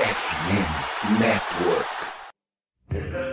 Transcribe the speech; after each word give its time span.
FM 0.00 1.20
Network. 1.20 3.29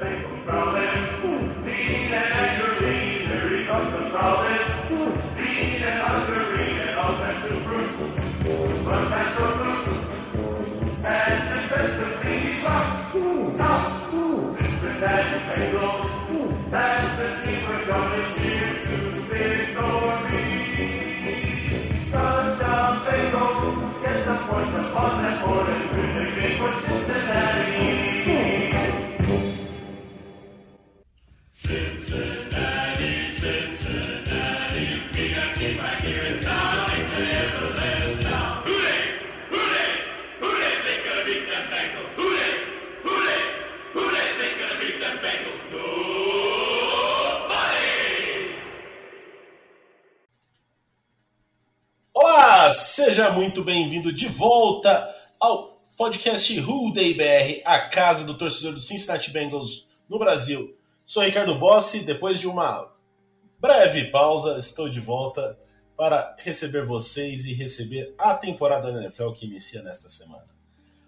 Seja 53.17 53.31
muito 53.31 53.63
bem-vindo 53.63 54.13
de 54.13 54.27
volta 54.27 55.03
ao 55.39 55.67
podcast 55.97 56.59
Who 56.59 56.93
Day 56.93 57.15
BR, 57.15 57.63
a 57.65 57.79
casa 57.79 58.23
do 58.23 58.35
torcedor 58.35 58.73
do 58.73 58.79
Cincinnati 58.79 59.31
Bengals 59.31 59.89
no 60.07 60.19
Brasil. 60.19 60.77
Sou 61.03 61.23
Ricardo 61.23 61.57
Bossi, 61.57 62.01
depois 62.01 62.39
de 62.39 62.47
uma 62.47 62.87
breve 63.59 64.11
pausa, 64.11 64.59
estou 64.59 64.87
de 64.87 64.99
volta 64.99 65.57
para 65.97 66.35
receber 66.37 66.85
vocês 66.85 67.47
e 67.47 67.55
receber 67.55 68.13
a 68.19 68.35
temporada 68.35 68.91
da 68.91 69.01
NFL 69.01 69.31
que 69.31 69.47
inicia 69.47 69.81
nesta 69.81 70.09
semana. 70.09 70.45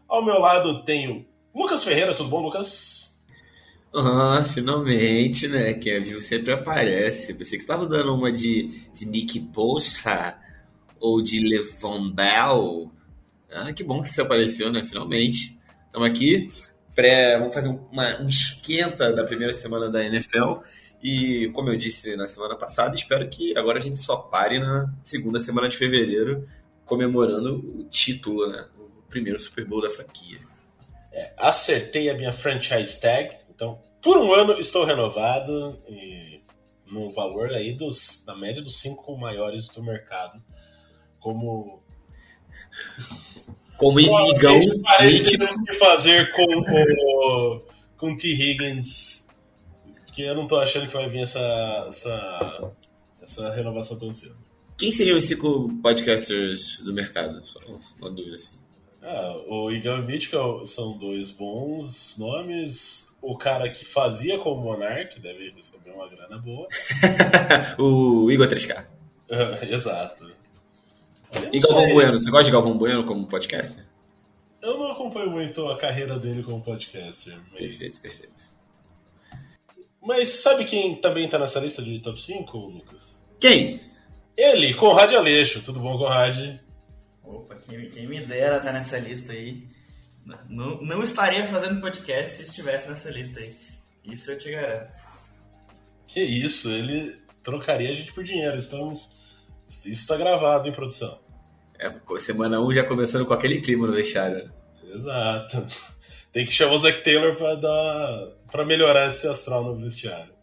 Ao 0.08 0.26
meu 0.26 0.40
lado 0.40 0.84
tenho 0.84 1.28
Lucas 1.54 1.84
Ferreira, 1.84 2.16
tudo 2.16 2.32
bom, 2.32 2.42
Lucas? 2.42 3.22
Ah, 3.94 4.44
finalmente, 4.44 5.48
né? 5.48 5.70
É 5.74 6.00
vivo 6.00 6.22
sempre 6.22 6.54
aparece. 6.54 7.36
Pensei 7.36 7.60
que 7.60 7.64
estava 7.64 7.86
dando 7.86 8.16
uma 8.16 8.32
de, 8.32 8.90
de 8.96 9.06
Nick 9.06 9.40
Bosa 9.40 10.49
ou 11.00 11.22
de 11.22 11.40
Levon 11.40 12.12
Bell. 12.12 12.92
Ah, 13.52 13.74
que 13.74 13.84
bom 13.84 14.02
que 14.02 14.10
você 14.10 14.22
apareceu, 14.22 14.72
né? 14.72 14.84
Finalmente. 14.84 15.58
Estamos 15.86 16.08
aqui. 16.08 16.52
Pré, 16.96 17.40
vamos 17.40 17.54
fazer 17.54 17.70
uma, 17.70 18.22
um 18.22 18.28
esquenta 18.28 19.14
da 19.14 19.24
primeira 19.24 19.54
semana 19.54 19.90
da 19.90 20.04
NFL. 20.04 20.62
E, 21.02 21.50
como 21.54 21.70
eu 21.70 21.78
disse 21.78 22.16
na 22.16 22.28
semana 22.28 22.56
passada, 22.56 22.96
espero 22.96 23.28
que 23.30 23.58
agora 23.58 23.80
a 23.80 23.82
gente 23.82 24.00
só 24.00 24.18
pare 24.18 24.60
na 24.60 24.94
segunda 25.02 25.40
semana 25.40 25.70
de 25.70 25.78
fevereiro, 25.78 26.44
comemorando 26.84 27.56
o 27.80 27.84
título, 27.86 28.50
né? 28.50 28.66
O 28.78 29.02
primeiro 29.10 29.40
Super 29.40 29.66
Bowl 29.66 29.82
da 29.82 29.90
franquia. 29.90 30.38
É, 31.12 31.34
acertei 31.38 32.10
a 32.10 32.14
minha 32.14 32.32
franchise 32.32 33.00
tag, 33.00 33.36
então 33.50 33.80
por 34.02 34.18
um 34.18 34.32
ano 34.34 34.60
estou 34.60 34.86
renovado 34.86 35.76
no 36.92 37.10
valor 37.10 37.52
aí 37.52 37.74
dos, 37.74 38.24
na 38.28 38.36
média 38.36 38.62
dos 38.62 38.80
cinco 38.80 39.18
maiores 39.18 39.68
do 39.70 39.82
mercado, 39.82 40.34
como 41.30 41.80
como 43.78 44.00
amigão 44.18 44.60
nítido 45.02 45.48
que 45.66 45.74
fazer 45.74 46.32
com 46.32 46.44
o 46.44 47.60
com 47.98 48.16
T 48.16 48.30
Higgins, 48.30 49.28
que 50.14 50.24
eu 50.24 50.36
não 50.36 50.48
tô 50.48 50.58
achando 50.58 50.88
que 50.88 50.94
vai 50.94 51.08
vir 51.08 51.22
essa 51.22 51.86
essa, 51.88 52.72
essa 53.22 53.50
renovação 53.52 54.00
tão 54.00 54.12
cedo. 54.12 54.36
Quem 54.78 54.92
seriam 54.92 55.18
os 55.18 55.26
cinco 55.26 55.70
podcasters 55.84 56.80
do 56.80 56.94
mercado? 56.94 57.46
Só 57.46 57.60
uma 58.00 58.10
dúvida 58.10 58.36
assim. 58.36 58.58
Ah, 59.04 59.36
o 59.48 59.72
Igão 59.72 59.98
e 59.98 60.06
Mythical 60.06 60.64
são 60.64 60.98
dois 60.98 61.32
bons 61.32 62.18
nomes. 62.18 63.08
O 63.22 63.38
cara 63.38 63.70
que 63.70 63.86
fazia 63.86 64.38
como 64.38 64.64
Monark 64.64 65.20
deve 65.20 65.52
receber 65.52 65.92
uma 65.92 66.08
grana 66.08 66.38
boa. 66.40 66.68
o 67.78 68.32
Igor 68.32 68.48
3K. 68.48 68.86
exato. 69.70 70.30
E 71.52 71.60
Galvão 71.60 71.94
Bueno, 71.94 72.20
você 72.20 72.30
gosta 72.30 72.46
de 72.46 72.52
Galvão 72.52 72.78
Bueno 72.78 73.06
como 73.06 73.28
podcaster? 73.28 73.86
Eu 74.62 74.78
não 74.78 74.92
acompanho 74.92 75.32
muito 75.32 75.66
a 75.68 75.78
carreira 75.78 76.20
dele 76.20 76.44
como 76.44 76.62
podcaster. 76.62 77.38
Mas... 77.52 77.60
Perfeito, 77.60 78.02
perfeito. 78.02 78.50
Mas 80.02 80.30
sabe 80.30 80.66
quem 80.66 80.96
também 80.96 81.28
tá 81.30 81.38
nessa 81.38 81.60
lista 81.60 81.82
de 81.82 82.00
top 82.00 82.22
5, 82.22 82.58
Lucas? 82.58 83.22
Quem? 83.40 83.80
Ele, 84.36 84.74
Conrad 84.74 85.14
Aleixo. 85.14 85.62
Tudo 85.62 85.80
bom, 85.80 85.98
Conrad? 85.98 86.56
Opa, 87.24 87.56
quem, 87.56 87.90
quem 87.90 88.08
me 88.08 88.26
dera 88.26 88.58
estar 88.58 88.74
nessa 88.74 88.98
lista 88.98 89.34
aí. 89.34 89.68
Não, 90.48 90.78
não 90.82 91.04
estaria 91.04 91.46
fazendo 91.46 91.82
podcast 91.82 92.38
se 92.38 92.44
estivesse 92.44 92.90
nessa 92.90 93.10
lista 93.10 93.40
aí. 93.40 93.56
Isso 94.04 94.32
eu 94.32 94.38
te 94.38 94.52
garanto. 94.52 94.94
Que 96.06 96.22
isso, 96.22 96.72
ele 96.72 97.16
trocaria 97.44 97.90
a 97.90 97.94
gente 97.94 98.14
por 98.14 98.24
dinheiro. 98.24 98.58
Estamos. 98.58 99.19
Isso 99.70 99.86
está 99.86 100.18
gravado 100.18 100.68
em 100.68 100.72
produção. 100.72 101.20
É, 101.78 101.94
semana 102.18 102.60
1 102.60 102.66
um 102.66 102.74
já 102.74 102.84
começando 102.84 103.26
com 103.26 103.34
aquele 103.34 103.62
clima 103.62 103.88
no 103.88 103.94
vestiário. 103.94 104.52
Exato. 104.84 105.66
Tem 106.34 106.46
que 106.46 106.52
chamar 106.52 106.74
o 106.74 106.78
Zac 106.78 107.04
Taylor 107.04 107.36
para 107.36 107.56
dar 107.56 108.28
para 108.52 108.66
melhorar 108.66 109.08
esse 109.08 109.28
astral 109.28 109.64
no 109.64 109.76
vestiário. 109.76 110.34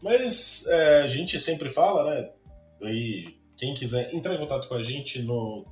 Mas 0.00 0.66
é, 0.68 1.02
a 1.02 1.06
gente 1.06 1.38
sempre 1.38 1.68
fala, 1.68 2.14
né? 2.14 2.30
Aí, 2.82 3.36
quem 3.56 3.74
quiser 3.74 4.14
entrar 4.14 4.34
em 4.34 4.38
contato 4.38 4.68
com 4.68 4.74
a 4.74 4.82
gente 4.82 5.22
no 5.22 5.66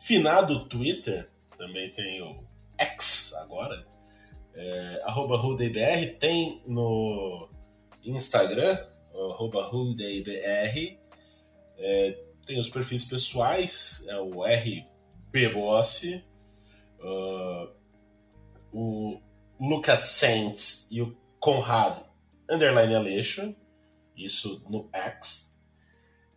finado 0.00 0.66
Twitter, 0.66 1.26
também 1.58 1.90
tem 1.90 2.22
o 2.22 2.34
X 2.78 3.34
agora, 3.40 3.84
é, 4.54 4.98
arroba 5.04 5.36
RudeBR, 5.36 6.14
tem 6.18 6.62
no 6.66 7.48
Instagram, 8.04 8.78
arroba 9.30 9.64
RudeBR, 9.64 10.98
é, 11.82 12.22
tem 12.46 12.58
os 12.58 12.68
perfis 12.68 13.04
pessoais, 13.04 14.04
é 14.08 14.16
o 14.18 14.42
RBBossi, 14.44 16.24
uh, 17.00 17.68
o 18.72 19.20
Lucas 19.60 20.00
Saints 20.00 20.86
e 20.90 21.02
o 21.02 21.16
Conrad 21.38 21.98
Underline 22.48 22.94
Aleixo, 22.94 23.54
isso 24.16 24.62
no 24.68 24.88
X. 24.92 25.56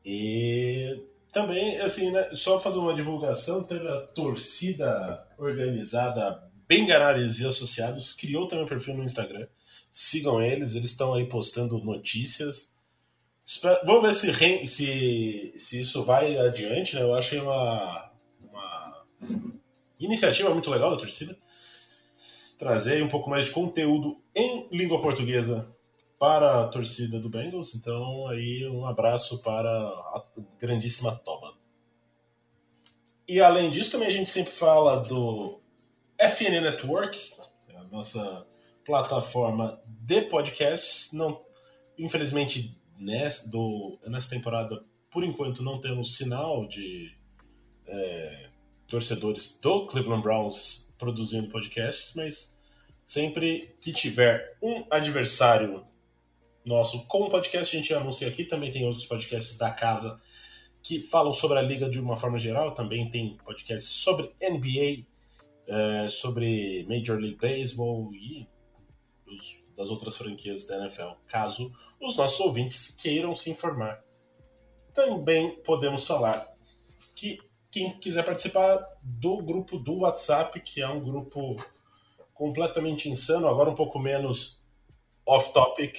E 0.03 1.03
também, 1.31 1.79
assim, 1.81 2.11
né, 2.11 2.29
só 2.35 2.59
fazer 2.59 2.77
uma 2.77 2.93
divulgação, 2.93 3.61
teve 3.61 3.87
a 3.87 4.01
torcida 4.01 5.17
organizada 5.37 6.43
Bengarários 6.67 7.39
e 7.39 7.45
Associados, 7.45 8.13
criou 8.13 8.47
também 8.47 8.65
um 8.65 8.67
perfil 8.67 8.95
no 8.95 9.03
Instagram. 9.03 9.45
Sigam 9.91 10.41
eles, 10.41 10.75
eles 10.75 10.91
estão 10.91 11.13
aí 11.13 11.27
postando 11.27 11.77
notícias. 11.79 12.74
Vamos 13.85 14.01
ver 14.01 14.13
se, 14.15 14.67
se, 14.67 15.53
se 15.55 15.81
isso 15.81 16.03
vai 16.03 16.35
adiante, 16.35 16.95
né? 16.95 17.03
Eu 17.03 17.13
achei 17.13 17.39
uma, 17.39 18.11
uma 18.49 19.05
iniciativa 19.99 20.49
muito 20.49 20.71
legal 20.71 20.89
da 20.89 20.97
torcida. 20.97 21.37
Trazer 22.57 23.03
um 23.03 23.09
pouco 23.09 23.29
mais 23.29 23.45
de 23.45 23.51
conteúdo 23.51 24.15
em 24.33 24.67
língua 24.71 24.99
portuguesa 24.99 25.69
para 26.19 26.63
a 26.63 26.67
torcida 26.67 27.19
do 27.19 27.29
Bengals. 27.29 27.75
Então, 27.75 28.27
aí 28.27 28.67
um 28.67 28.87
abraço 28.87 29.41
para 29.43 29.69
a 29.69 30.23
grandíssima 30.59 31.15
Toba. 31.15 31.53
E 33.27 33.39
além 33.39 33.69
disso, 33.69 33.91
também 33.91 34.07
a 34.07 34.11
gente 34.11 34.29
sempre 34.29 34.51
fala 34.51 34.97
do 34.97 35.59
FN 36.17 36.61
Network, 36.61 37.33
a 37.75 37.83
nossa 37.89 38.45
plataforma 38.83 39.79
de 39.87 40.21
podcasts. 40.23 41.11
Não, 41.11 41.37
infelizmente, 41.97 42.71
nessa, 42.99 43.49
do, 43.49 43.97
nessa 44.07 44.29
temporada, 44.29 44.81
por 45.11 45.23
enquanto, 45.23 45.63
não 45.63 45.79
temos 45.79 46.17
sinal 46.17 46.67
de 46.67 47.13
é, 47.87 48.47
torcedores 48.87 49.59
do 49.61 49.85
Cleveland 49.87 50.21
Browns 50.21 50.91
produzindo 50.97 51.49
podcasts, 51.49 52.13
mas 52.15 52.59
sempre 53.03 53.73
que 53.79 53.93
tiver 53.93 54.57
um 54.61 54.85
adversário 54.89 55.85
nosso 56.65 57.05
com 57.05 57.23
o 57.23 57.29
podcast, 57.29 57.75
a 57.75 57.79
gente 57.79 57.93
anuncia 57.93 58.27
aqui. 58.27 58.43
Também 58.43 58.71
tem 58.71 58.85
outros 58.85 59.05
podcasts 59.05 59.57
da 59.57 59.71
casa 59.71 60.19
que 60.83 60.99
falam 60.99 61.33
sobre 61.33 61.59
a 61.59 61.61
liga 61.61 61.89
de 61.89 61.99
uma 61.99 62.17
forma 62.17 62.39
geral. 62.39 62.73
Também 62.73 63.09
tem 63.09 63.37
podcasts 63.45 63.89
sobre 63.89 64.31
NBA, 64.41 65.05
é, 65.67 66.09
sobre 66.09 66.85
Major 66.89 67.19
League 67.19 67.37
Baseball 67.37 68.13
e 68.13 68.47
os, 69.27 69.57
das 69.75 69.89
outras 69.89 70.15
franquias 70.15 70.65
da 70.65 70.77
NFL, 70.77 71.11
caso 71.27 71.67
os 72.01 72.17
nossos 72.17 72.39
ouvintes 72.39 72.95
queiram 72.95 73.35
se 73.35 73.49
informar. 73.49 73.99
Também 74.93 75.55
podemos 75.63 76.05
falar 76.05 76.45
que 77.15 77.37
quem 77.71 77.97
quiser 77.99 78.23
participar 78.23 78.79
do 79.03 79.37
grupo 79.37 79.77
do 79.77 79.99
WhatsApp, 79.99 80.59
que 80.61 80.81
é 80.81 80.87
um 80.87 81.03
grupo 81.03 81.61
completamente 82.33 83.09
insano, 83.09 83.47
agora 83.47 83.69
um 83.69 83.75
pouco 83.75 83.99
menos 83.99 84.65
off-topic, 85.25 85.97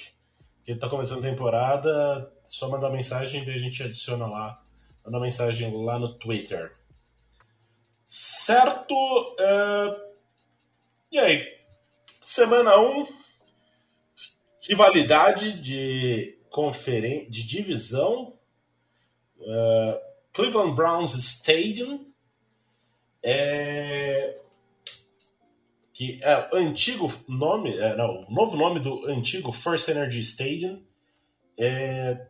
que 0.64 0.72
está 0.72 0.88
começando 0.88 1.18
a 1.18 1.30
temporada, 1.30 2.32
só 2.46 2.68
mandar 2.68 2.90
mensagem 2.90 3.44
e 3.44 3.50
a 3.50 3.58
gente 3.58 3.82
adiciona 3.82 4.26
lá, 4.26 4.54
manda 5.04 5.20
mensagem 5.20 5.84
lá 5.84 5.98
no 5.98 6.12
Twitter. 6.16 6.72
Certo? 8.04 8.94
Uh... 8.94 10.16
E 11.12 11.18
aí? 11.18 11.46
Semana 12.22 12.78
1, 12.78 13.00
um, 13.00 13.06
rivalidade 14.68 15.60
de, 15.60 16.38
conferen 16.50 17.28
de 17.30 17.46
divisão. 17.46 18.38
Uh, 19.38 19.98
Cleveland 20.32 20.74
Browns 20.74 21.14
Stadium. 21.14 22.06
É, 23.22 24.38
que 25.92 26.22
é 26.22 26.50
o 26.52 26.56
antigo 26.56 27.10
nome, 27.26 27.76
é, 27.76 27.96
não, 27.96 28.26
o 28.28 28.30
novo 28.30 28.56
nome 28.56 28.80
do 28.80 29.06
antigo 29.06 29.50
First 29.50 29.88
Energy 29.88 30.20
Stadium. 30.20 30.84
É... 31.58 32.26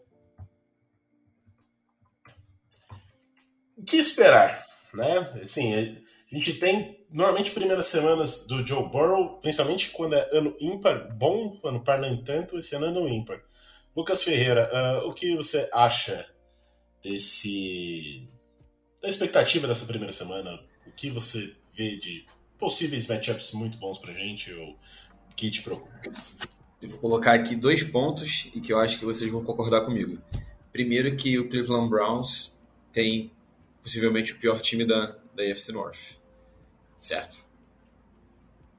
O 3.76 3.82
que 3.82 3.96
esperar, 3.96 4.64
né? 4.94 5.42
Assim, 5.42 5.74
a 5.74 6.34
gente 6.34 6.54
tem 6.60 7.04
normalmente 7.16 7.50
primeiras 7.52 7.86
semanas 7.86 8.46
do 8.46 8.64
Joe 8.64 8.90
Burrow, 8.90 9.38
principalmente 9.40 9.88
quando 9.88 10.14
é 10.14 10.28
ano 10.36 10.54
ímpar, 10.60 11.16
bom, 11.16 11.58
ano 11.64 11.82
par 11.82 11.98
nem 11.98 12.22
tanto, 12.22 12.58
esse 12.58 12.76
ano 12.76 12.84
é 12.84 12.88
ano 12.90 13.08
ímpar. 13.08 13.42
Lucas 13.96 14.22
Ferreira, 14.22 14.70
uh, 14.70 15.08
o 15.08 15.14
que 15.14 15.34
você 15.34 15.66
acha 15.72 16.26
desse 17.02 18.28
da 19.00 19.08
expectativa 19.08 19.66
dessa 19.66 19.86
primeira 19.86 20.12
semana? 20.12 20.60
O 20.86 20.92
que 20.92 21.08
você 21.08 21.56
vê 21.74 21.96
de 21.96 22.26
possíveis 22.58 23.06
matchups 23.06 23.54
muito 23.54 23.78
bons 23.78 23.96
pra 23.96 24.12
gente 24.12 24.52
ou 24.52 24.78
que 25.34 25.50
te 25.50 25.62
preocupa? 25.62 25.98
Eu 26.82 26.90
vou 26.90 26.98
colocar 26.98 27.32
aqui 27.32 27.56
dois 27.56 27.82
pontos 27.82 28.50
e 28.54 28.60
que 28.60 28.74
eu 28.74 28.78
acho 28.78 28.98
que 28.98 29.06
vocês 29.06 29.32
vão 29.32 29.42
concordar 29.42 29.86
comigo. 29.86 30.18
Primeiro 30.70 31.16
que 31.16 31.38
o 31.38 31.48
Cleveland 31.48 31.88
Browns 31.88 32.54
tem 32.92 33.32
possivelmente 33.82 34.34
o 34.34 34.38
pior 34.38 34.60
time 34.60 34.84
da, 34.84 35.16
da 35.34 35.42
AFC 35.42 35.72
North. 35.72 36.25
Certo? 37.00 37.36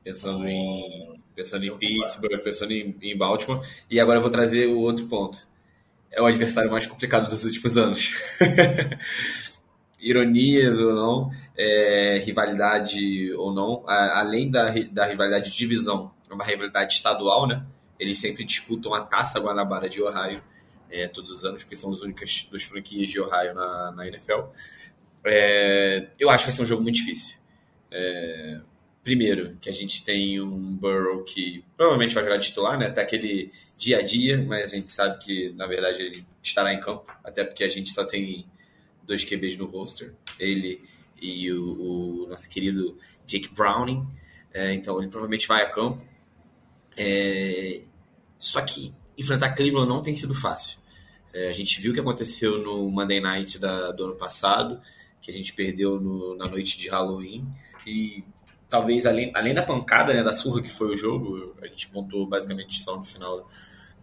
Pensando 0.03 0.47
em 0.47 1.21
pensando 1.35 1.65
em 1.65 1.77
Pittsburgh, 1.77 2.41
pensando 2.43 2.71
em, 2.71 2.95
em 3.01 3.15
Baltimore. 3.15 3.61
E 3.91 3.99
agora 3.99 4.17
eu 4.17 4.21
vou 4.23 4.31
trazer 4.31 4.67
o 4.67 4.79
outro 4.79 5.05
ponto. 5.05 5.47
É 6.11 6.19
o 6.19 6.25
adversário 6.25 6.71
mais 6.71 6.87
complicado 6.87 7.29
dos 7.29 7.45
últimos 7.45 7.77
anos. 7.77 8.15
ironias 9.99 10.79
ou 10.79 10.93
não, 10.93 11.31
é, 11.57 12.21
rivalidade 12.23 13.33
ou 13.33 13.53
não, 13.53 13.83
a, 13.87 14.19
além 14.19 14.49
da, 14.49 14.73
da 14.91 15.05
rivalidade 15.05 15.49
de 15.51 15.57
divisão, 15.57 16.11
é 16.29 16.33
uma 16.33 16.43
rivalidade 16.43 16.93
estadual, 16.93 17.47
né? 17.47 17.65
Eles 17.99 18.19
sempre 18.19 18.43
disputam 18.43 18.93
a 18.93 19.01
Taça 19.01 19.39
Guanabara 19.39 19.89
de 19.89 20.01
Ohio 20.01 20.43
é, 20.89 21.07
todos 21.07 21.31
os 21.31 21.43
anos, 21.43 21.63
porque 21.63 21.75
são 21.75 21.91
as 21.91 22.01
únicas 22.01 22.47
duas 22.49 22.63
franquias 22.63 23.09
de 23.09 23.19
Ohio 23.19 23.55
na, 23.55 23.91
na 23.91 24.07
NFL. 24.07 24.41
É, 25.25 26.09
eu 26.19 26.29
acho 26.29 26.39
que 26.39 26.51
vai 26.51 26.55
ser 26.55 26.61
um 26.61 26.65
jogo 26.65 26.83
muito 26.83 26.95
difícil. 26.95 27.37
É, 27.91 28.59
primeiro, 29.03 29.57
que 29.61 29.69
a 29.69 29.73
gente 29.73 30.03
tem 30.03 30.41
um 30.41 30.75
Burrow 30.75 31.23
que 31.23 31.63
provavelmente 31.75 32.13
vai 32.13 32.23
jogar 32.23 32.39
titular, 32.39 32.77
né? 32.77 32.87
Até 32.87 33.01
aquele 33.01 33.51
dia 33.77 33.99
a 33.99 34.01
dia, 34.01 34.37
mas 34.37 34.65
a 34.65 34.75
gente 34.75 34.91
sabe 34.91 35.23
que, 35.23 35.53
na 35.53 35.65
verdade, 35.65 36.01
ele 36.01 36.25
estará 36.43 36.73
em 36.73 36.79
campo, 36.79 37.11
até 37.23 37.43
porque 37.43 37.63
a 37.63 37.69
gente 37.69 37.89
só 37.89 38.03
tem 38.03 38.45
dois 39.03 39.23
QBs 39.23 39.55
no 39.57 39.65
roster, 39.65 40.13
ele 40.39 40.81
e 41.21 41.51
o, 41.51 42.25
o 42.25 42.27
nosso 42.27 42.49
querido 42.49 42.97
Jake 43.25 43.49
Browning. 43.53 44.05
É, 44.53 44.73
então 44.73 44.99
ele 44.99 45.09
provavelmente 45.09 45.47
vai 45.47 45.63
a 45.63 45.69
campo. 45.69 46.03
É, 46.95 47.81
só 48.37 48.61
que 48.61 48.93
enfrentar 49.17 49.53
Cleveland 49.53 49.89
não 49.89 50.01
tem 50.01 50.13
sido 50.13 50.33
fácil. 50.33 50.79
É, 51.33 51.49
a 51.49 51.53
gente 51.53 51.79
viu 51.81 51.91
o 51.91 51.93
que 51.93 51.99
aconteceu 51.99 52.57
no 52.57 52.89
Monday 52.89 53.19
Night 53.19 53.59
da, 53.59 53.91
do 53.91 54.05
ano 54.05 54.15
passado, 54.15 54.81
que 55.21 55.31
a 55.31 55.33
gente 55.33 55.53
perdeu 55.53 55.99
no, 55.99 56.35
na 56.35 56.45
noite 56.45 56.77
de 56.77 56.89
Halloween. 56.89 57.47
E 57.87 58.21
talvez 58.69 59.05
além, 59.05 59.31
além 59.33 59.53
da 59.53 59.63
pancada, 59.63 60.13
né, 60.13 60.21
da 60.21 60.33
surra 60.33 60.61
que 60.61 60.69
foi 60.69 60.91
o 60.91 60.95
jogo, 60.95 61.55
a 61.61 61.67
gente 61.67 61.87
pontuou 61.87 62.27
basicamente 62.27 62.83
só 62.83 62.97
no 62.97 63.03
final 63.03 63.49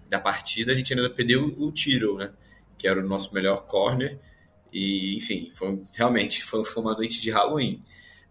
da 0.09 0.19
partida, 0.19 0.73
a 0.73 0.75
gente 0.75 0.95
ainda 0.95 1.11
perdeu 1.11 1.55
o 1.59 1.71
tiro, 1.71 2.17
né, 2.17 2.33
que 2.79 2.89
era 2.89 2.99
o 2.99 3.07
nosso 3.07 3.35
melhor 3.35 3.67
corner 3.67 4.19
e, 4.73 5.17
enfim, 5.17 5.51
foi, 5.53 5.83
realmente 5.95 6.43
foi, 6.43 6.65
foi 6.65 6.83
uma 6.83 6.95
noite 6.95 7.21
de 7.21 7.31
Halloween. 7.31 7.83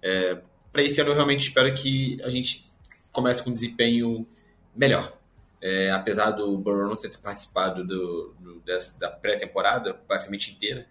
É, 0.02 0.42
Para 0.72 0.82
esse 0.82 1.00
ano, 1.00 1.12
eu 1.12 1.16
realmente 1.16 1.48
espero 1.48 1.72
que 1.74 2.20
a 2.24 2.30
gente 2.30 2.70
comece 3.12 3.44
com 3.44 3.52
um 3.52 3.54
desempenho 3.54 4.28
melhor. 4.76 5.18
É, 5.62 5.92
apesar 5.92 6.32
do 6.32 6.58
Burrow 6.58 6.90
não 6.90 6.96
ter 6.98 7.16
participado 7.20 7.86
do, 7.86 8.36
do 8.40 8.60
dessa, 8.62 9.00
da 9.00 9.10
pré-temporada, 9.10 9.98
basicamente 10.10 10.52
inteira, 10.52 10.86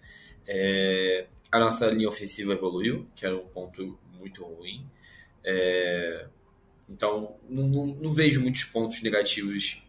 é, 0.47 1.27
a 1.51 1.59
nossa 1.59 1.87
linha 1.91 2.09
ofensiva 2.09 2.55
evoluiu, 2.55 3.07
que 3.15 3.27
era 3.27 3.37
um 3.37 3.47
ponto 3.49 3.99
muito 4.23 4.45
ruim. 4.45 4.89
É, 5.45 6.27
então, 6.89 7.37
não, 7.49 7.69
não, 7.69 7.87
não, 7.87 8.13
vejo 8.13 8.41
muitos 8.41 8.65
pontos 8.65 9.03
negativos 9.03 9.83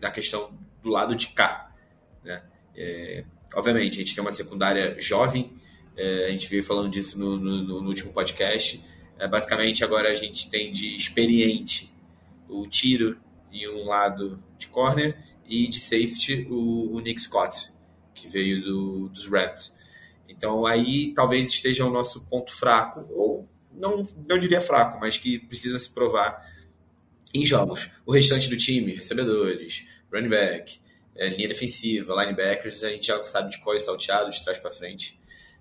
da 0.00 0.10
questão 0.10 0.56
do 0.82 0.90
lado 0.90 1.16
de 1.16 1.28
cá. 1.28 1.74
Né? 2.22 2.42
É, 2.76 3.24
Obviamente, 3.54 3.94
a 3.94 3.98
gente 4.00 4.14
tem 4.14 4.22
uma 4.22 4.32
secundária 4.32 5.00
jovem, 5.00 5.52
é, 5.96 6.26
a 6.26 6.30
gente 6.30 6.48
veio 6.48 6.62
falando 6.62 6.90
disso 6.90 7.18
no, 7.18 7.38
no, 7.38 7.80
no 7.80 7.88
último 7.88 8.12
podcast. 8.12 8.82
É, 9.18 9.26
basicamente, 9.26 9.82
agora 9.82 10.10
a 10.10 10.14
gente 10.14 10.50
tem 10.50 10.70
de 10.70 10.94
experiente 10.94 11.90
o 12.48 12.66
tiro 12.66 13.18
em 13.50 13.68
um 13.68 13.86
lado 13.86 14.42
de 14.58 14.68
corner 14.68 15.16
e 15.46 15.66
de 15.66 15.80
safety 15.80 16.46
o, 16.50 16.94
o 16.94 17.00
Nick 17.00 17.20
Scott, 17.20 17.70
que 18.14 18.28
veio 18.28 18.62
do, 18.62 19.08
dos 19.08 19.26
Rams. 19.26 19.74
Então 20.28 20.66
aí 20.66 21.12
talvez 21.14 21.48
esteja 21.48 21.86
o 21.86 21.90
nosso 21.90 22.20
ponto 22.26 22.52
fraco, 22.52 23.06
ou 23.10 23.48
não, 23.80 24.04
não 24.26 24.38
diria 24.38 24.60
fraco, 24.60 24.98
mas 25.00 25.16
que 25.16 25.38
precisa 25.38 25.78
se 25.78 25.90
provar 25.90 26.46
em 27.32 27.44
jogos. 27.44 27.90
O 28.06 28.12
restante 28.12 28.48
do 28.48 28.56
time, 28.56 28.94
recebedores, 28.94 29.84
running 30.12 30.28
back, 30.28 30.78
é, 31.18 31.28
linha 31.28 31.48
defensiva, 31.48 32.14
linebackers, 32.22 32.82
a 32.84 32.90
gente 32.90 33.08
já 33.08 33.22
sabe 33.24 33.50
de 33.50 33.58
qual 33.58 33.74
é 33.74 33.78
salteado, 33.78 34.30
de 34.30 34.42
trás 34.42 34.58
para 34.58 34.70
frente. 34.70 35.18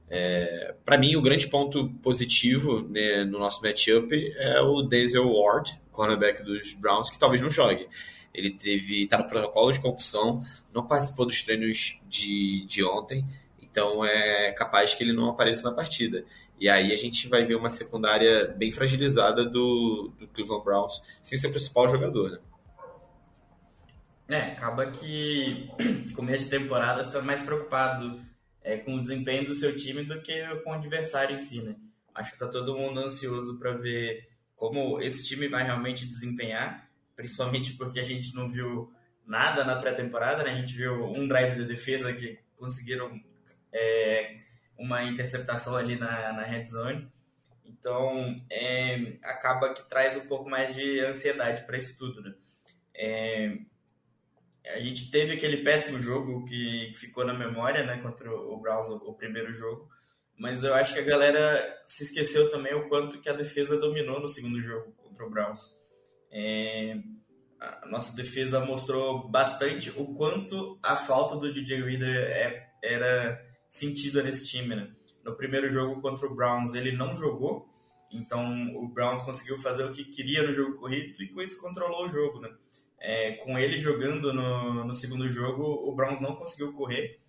É, 0.09 0.73
para 0.85 0.97
mim, 0.97 1.15
o 1.15 1.21
grande 1.21 1.47
ponto 1.47 1.89
positivo 2.01 2.87
né, 2.87 3.25
no 3.25 3.39
nosso 3.39 3.61
matchup 3.61 4.07
é 4.37 4.61
o 4.61 4.81
Denzel 4.83 5.27
Ward, 5.27 5.81
cornerback 5.91 6.43
dos 6.43 6.73
Browns, 6.73 7.09
que 7.09 7.19
talvez 7.19 7.41
não 7.41 7.49
jogue. 7.49 7.87
Ele 8.33 8.51
teve 8.51 9.03
está 9.03 9.17
no 9.17 9.27
protocolo 9.27 9.71
de 9.71 9.81
concussão, 9.81 10.39
não 10.73 10.85
participou 10.85 11.25
dos 11.25 11.41
treinos 11.41 11.99
de, 12.07 12.65
de 12.67 12.83
ontem, 12.85 13.25
então 13.59 14.05
é 14.05 14.51
capaz 14.51 14.93
que 14.93 15.03
ele 15.03 15.11
não 15.11 15.27
apareça 15.27 15.63
na 15.67 15.75
partida. 15.75 16.23
E 16.59 16.67
aí 16.67 16.91
a 16.91 16.97
gente 16.97 17.27
vai 17.27 17.45
ver 17.45 17.55
uma 17.55 17.69
secundária 17.69 18.47
bem 18.47 18.71
fragilizada 18.71 19.45
do, 19.45 20.11
do 20.19 20.27
Cleveland 20.29 20.63
Browns, 20.63 21.01
sem 21.21 21.37
seu 21.37 21.51
principal 21.51 21.87
jogador. 21.87 22.31
Né? 22.31 22.39
É, 24.29 24.41
acaba 24.51 24.87
que 24.87 25.69
começo 26.13 26.45
de 26.45 26.49
temporada 26.49 27.01
você 27.01 27.09
está 27.09 27.21
mais 27.21 27.41
preocupado 27.41 28.19
é, 28.61 28.77
com 28.77 28.95
o 28.95 29.01
desempenho 29.01 29.45
do 29.45 29.53
seu 29.53 29.75
time 29.75 30.03
do 30.03 30.21
que 30.21 30.45
com 30.63 30.71
o 30.71 30.73
adversário 30.73 31.35
em 31.35 31.39
si, 31.39 31.61
né? 31.61 31.75
Acho 32.13 32.31
que 32.31 32.35
está 32.35 32.47
todo 32.47 32.75
mundo 32.75 32.99
ansioso 32.99 33.57
para 33.59 33.71
ver 33.71 34.27
como 34.55 34.99
esse 34.99 35.25
time 35.25 35.47
vai 35.47 35.63
realmente 35.63 36.05
desempenhar, 36.05 36.89
principalmente 37.15 37.73
porque 37.73 37.99
a 37.99 38.03
gente 38.03 38.35
não 38.35 38.49
viu 38.49 38.91
nada 39.25 39.63
na 39.63 39.75
pré-temporada, 39.75 40.43
né? 40.43 40.51
A 40.51 40.55
gente 40.55 40.73
viu 40.73 41.05
um 41.05 41.27
drive 41.27 41.55
de 41.55 41.65
defesa 41.65 42.11
que 42.11 42.39
conseguiram 42.57 43.21
é, 43.71 44.37
uma 44.77 45.03
interceptação 45.03 45.75
ali 45.75 45.97
na, 45.97 46.33
na 46.33 46.43
red 46.43 46.65
zone. 46.67 47.09
Então, 47.65 48.41
é, 48.49 49.17
acaba 49.23 49.73
que 49.73 49.87
traz 49.87 50.15
um 50.17 50.27
pouco 50.27 50.49
mais 50.49 50.75
de 50.75 50.99
ansiedade 51.01 51.65
para 51.65 51.77
isso 51.77 51.97
tudo, 51.97 52.21
né? 52.21 52.33
É, 52.95 53.57
a 54.73 54.79
gente 54.79 55.11
teve 55.11 55.33
aquele 55.33 55.57
péssimo 55.63 55.99
jogo 55.99 56.43
que 56.45 56.91
ficou 56.95 57.25
na 57.25 57.33
memória, 57.33 57.85
né, 57.85 57.97
contra 58.01 58.29
o 58.33 58.59
Browns, 58.59 58.87
o 58.87 59.13
primeiro 59.13 59.53
jogo, 59.53 59.87
mas 60.37 60.63
eu 60.63 60.73
acho 60.73 60.93
que 60.93 60.99
a 60.99 61.03
galera 61.03 61.83
se 61.85 62.03
esqueceu 62.03 62.49
também 62.49 62.73
o 62.73 62.87
quanto 62.87 63.19
que 63.19 63.29
a 63.29 63.33
defesa 63.33 63.79
dominou 63.79 64.19
no 64.19 64.27
segundo 64.27 64.59
jogo 64.59 64.91
contra 64.93 65.25
o 65.25 65.29
Browns. 65.29 65.75
É, 66.31 66.97
a 67.59 67.87
nossa 67.87 68.15
defesa 68.15 68.59
mostrou 68.59 69.27
bastante 69.27 69.89
o 69.91 70.13
quanto 70.13 70.77
a 70.83 70.95
falta 70.95 71.35
do 71.35 71.51
DJ 71.51 71.81
Reader 71.81 72.15
é, 72.15 72.69
era 72.83 73.46
sentida 73.69 74.23
nesse 74.23 74.47
time, 74.47 74.75
né? 74.75 74.89
No 75.23 75.35
primeiro 75.35 75.69
jogo 75.69 76.01
contra 76.01 76.25
o 76.25 76.33
Browns 76.33 76.73
ele 76.73 76.91
não 76.91 77.15
jogou, 77.15 77.67
então 78.11 78.75
o 78.75 78.87
Browns 78.87 79.21
conseguiu 79.21 79.57
fazer 79.57 79.83
o 79.83 79.91
que 79.91 80.05
queria 80.05 80.43
no 80.43 80.53
jogo 80.53 80.77
corrido 80.77 81.21
e 81.21 81.27
com 81.27 81.41
isso 81.41 81.61
controlou 81.61 82.05
o 82.05 82.09
jogo, 82.09 82.39
né? 82.39 82.49
É, 82.99 83.33
com 83.33 83.59
ele 83.59 83.77
jogando 83.77 84.33
no, 84.33 84.85
no 84.85 84.93
segundo 84.93 85.29
jogo, 85.29 85.63
o 85.63 85.93
Browns 85.93 86.19
não 86.19 86.35
conseguiu 86.35 86.73
correr. 86.73 87.19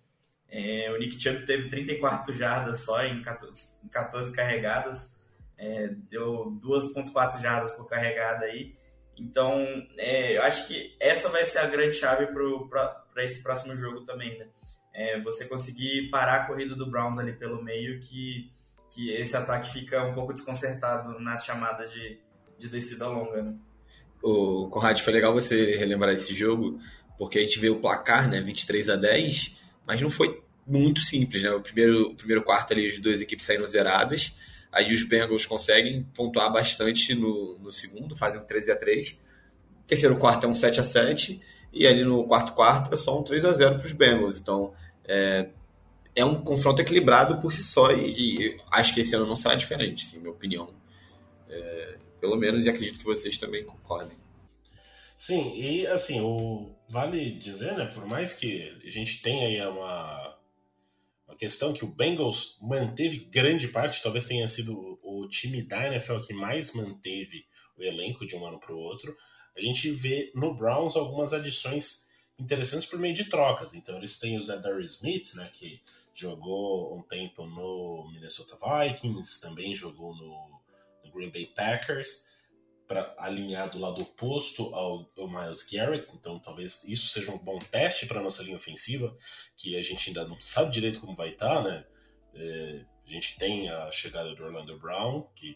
É, 0.49 0.91
o 0.91 0.97
Nick 0.97 1.21
Chubb 1.21 1.45
teve 1.45 1.69
34 1.69 2.33
jardas 2.33 2.79
só 2.79 3.03
em 3.03 3.21
14, 3.21 3.77
14 3.91 4.31
carregadas, 4.31 5.21
é, 5.57 5.89
deu 6.09 6.57
2.4 6.63 7.39
jardas 7.39 7.71
por 7.73 7.85
carregada 7.85 8.45
aí. 8.45 8.73
Então, 9.15 9.53
é, 9.97 10.37
eu 10.37 10.43
acho 10.43 10.67
que 10.67 10.95
essa 10.99 11.29
vai 11.29 11.43
ser 11.45 11.59
a 11.59 11.67
grande 11.67 11.97
chave 11.97 12.27
para 12.27 13.23
esse 13.23 13.43
próximo 13.43 13.75
jogo 13.75 14.01
também, 14.01 14.39
né? 14.39 14.47
É, 14.99 15.17
você 15.21 15.45
conseguir 15.45 16.09
parar 16.09 16.35
a 16.35 16.45
corrida 16.45 16.75
do 16.75 16.85
Browns 16.85 17.17
ali 17.17 17.31
pelo 17.31 17.63
meio, 17.63 18.01
que, 18.01 18.51
que 18.93 19.11
esse 19.11 19.37
ataque 19.37 19.71
fica 19.71 20.03
um 20.03 20.13
pouco 20.13 20.33
desconcertado 20.33 21.17
nas 21.21 21.45
chamadas 21.45 21.89
de, 21.93 22.19
de 22.57 22.67
descida 22.67 23.07
longa, 23.07 23.41
né? 23.41 23.55
O 24.21 24.67
Conrad, 24.67 24.99
foi 24.99 25.13
legal 25.13 25.33
você 25.33 25.77
relembrar 25.77 26.13
esse 26.13 26.35
jogo, 26.35 26.77
porque 27.17 27.39
a 27.39 27.43
gente 27.43 27.57
vê 27.59 27.69
o 27.69 27.79
placar, 27.79 28.29
né, 28.29 28.41
23 28.41 28.89
a 28.89 28.97
10, 28.97 29.55
mas 29.87 30.01
não 30.01 30.09
foi 30.09 30.43
muito 30.67 30.99
simples, 30.99 31.43
né? 31.43 31.51
O 31.51 31.61
primeiro, 31.61 32.09
o 32.09 32.15
primeiro 32.15 32.43
quarto 32.43 32.73
ali, 32.73 32.85
as 32.85 32.97
duas 32.97 33.21
equipes 33.21 33.45
saíram 33.45 33.65
zeradas, 33.65 34.35
aí 34.69 34.91
os 34.93 35.03
Bengals 35.03 35.45
conseguem 35.45 36.03
pontuar 36.13 36.51
bastante 36.51 37.15
no, 37.15 37.57
no 37.59 37.71
segundo, 37.71 38.17
fazem 38.17 38.41
um 38.41 38.45
13 38.45 38.71
a 38.73 38.75
3 38.75 39.17
terceiro 39.89 40.15
quarto 40.17 40.45
é 40.45 40.49
um 40.49 40.53
7 40.53 40.79
a 40.79 40.83
7 40.83 41.41
e 41.73 41.87
ali 41.87 42.03
no 42.03 42.23
quarto 42.25 42.53
quarto 42.53 42.93
é 42.93 42.97
só 42.97 43.19
um 43.19 43.23
3 43.23 43.43
a 43.43 43.53
0 43.53 43.77
para 43.77 43.85
os 43.87 43.93
Bengals, 43.93 44.39
então 44.39 44.71
é, 45.09 45.49
é 46.15 46.23
um 46.23 46.41
confronto 46.41 46.81
equilibrado 46.81 47.41
por 47.41 47.51
si 47.51 47.63
só 47.63 47.91
e, 47.91 48.51
e, 48.51 48.57
acho 48.69 48.93
que 48.93 49.01
esse 49.01 49.15
ano 49.15 49.25
não 49.25 49.35
será 49.35 49.55
diferente, 49.55 50.05
sim, 50.05 50.19
minha 50.19 50.31
opinião. 50.31 50.71
É, 51.49 51.97
pelo 52.21 52.35
menos, 52.35 52.65
e 52.65 52.69
acredito 52.69 52.99
que 52.99 53.05
vocês 53.05 53.37
também 53.37 53.65
concordem. 53.65 54.15
Sim, 55.17 55.55
e 55.55 55.87
assim, 55.87 56.21
o, 56.21 56.69
vale 56.87 57.31
dizer, 57.31 57.75
né, 57.75 57.85
por 57.85 58.05
mais 58.05 58.33
que 58.33 58.69
a 58.85 58.89
gente 58.89 59.21
tenha 59.21 59.47
aí 59.47 59.67
uma, 59.67 60.37
uma 61.27 61.35
questão 61.35 61.73
que 61.73 61.83
o 61.83 61.87
Bengals 61.87 62.59
manteve 62.61 63.27
grande 63.31 63.67
parte, 63.67 64.03
talvez 64.03 64.25
tenha 64.25 64.47
sido 64.47 64.99
o 65.03 65.27
time 65.27 65.63
da 65.63 65.87
NFL 65.87 66.19
que 66.19 66.33
mais 66.33 66.73
manteve 66.73 67.45
o 67.75 67.83
elenco 67.83 68.27
de 68.27 68.35
um 68.35 68.45
ano 68.45 68.59
para 68.59 68.73
o 68.73 68.79
outro, 68.79 69.15
a 69.57 69.61
gente 69.61 69.89
vê 69.91 70.31
no 70.35 70.53
Browns 70.53 70.95
algumas 70.95 71.33
adições 71.33 72.07
interessantes 72.39 72.87
por 72.87 72.97
meio 72.97 73.13
de 73.13 73.25
trocas. 73.25 73.73
Então 73.73 73.97
eles 73.97 74.17
têm 74.19 74.37
o 74.37 74.43
Zadar 74.43 74.79
Smith, 74.81 75.35
né, 75.35 75.49
que 75.53 75.81
jogou 76.13 76.97
um 76.97 77.01
tempo 77.03 77.45
no 77.45 78.09
Minnesota 78.11 78.57
Vikings, 78.57 79.41
também 79.41 79.75
jogou 79.75 80.15
no, 80.15 80.61
no 81.03 81.11
Green 81.11 81.29
Bay 81.29 81.47
Packers 81.47 82.27
para 82.87 83.13
alinhar 83.19 83.69
do 83.69 83.77
lado 83.77 84.01
oposto 84.01 84.73
ao, 84.73 85.07
ao, 85.15 85.29
Miles 85.29 85.63
Garrett, 85.71 86.09
então 86.11 86.39
talvez 86.39 86.83
isso 86.85 87.07
seja 87.09 87.31
um 87.31 87.37
bom 87.37 87.59
teste 87.59 88.07
para 88.07 88.21
nossa 88.21 88.41
linha 88.41 88.55
ofensiva, 88.55 89.15
que 89.55 89.77
a 89.77 89.81
gente 89.81 90.09
ainda 90.09 90.27
não 90.27 90.35
sabe 90.37 90.71
direito 90.71 90.99
como 90.99 91.15
vai 91.15 91.29
estar, 91.29 91.61
tá, 91.61 91.63
né? 91.63 91.85
É, 92.33 92.85
a 93.05 93.09
gente 93.09 93.37
tem 93.37 93.69
a 93.69 93.91
chegada 93.91 94.33
do 94.33 94.43
Orlando 94.43 94.79
Brown, 94.79 95.27
que 95.35 95.55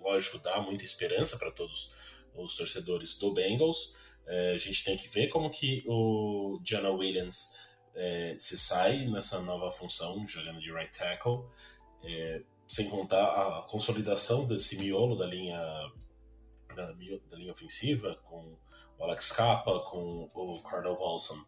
lógico 0.00 0.38
dá 0.38 0.60
muita 0.60 0.84
esperança 0.84 1.36
para 1.36 1.50
todos 1.50 1.92
os 2.34 2.56
torcedores 2.56 3.18
do 3.18 3.32
Bengals. 3.32 3.94
É, 4.28 4.52
a 4.52 4.58
gente 4.58 4.84
tem 4.84 4.96
que 4.96 5.08
ver 5.08 5.28
como 5.28 5.50
que 5.50 5.82
o 5.86 6.60
Jonah 6.62 6.90
Williams 6.90 7.56
é, 7.94 8.36
se 8.38 8.58
sai 8.58 9.06
nessa 9.06 9.40
nova 9.40 9.72
função, 9.72 10.26
jogando 10.26 10.60
de 10.60 10.72
right 10.72 10.96
tackle, 10.96 11.44
é, 12.04 12.42
sem 12.68 12.88
contar 12.90 13.24
a 13.24 13.62
consolidação 13.62 14.46
desse 14.46 14.78
miolo 14.78 15.16
da 15.16 15.26
linha 15.26 15.58
da, 16.76 16.92
da 16.92 17.36
linha 17.36 17.52
ofensiva, 17.52 18.14
com 18.24 18.56
o 18.98 19.04
Alex 19.04 19.32
Capa, 19.32 19.80
com 19.90 20.28
o 20.34 20.62
Cardell 20.62 20.96
Volson 20.96 21.42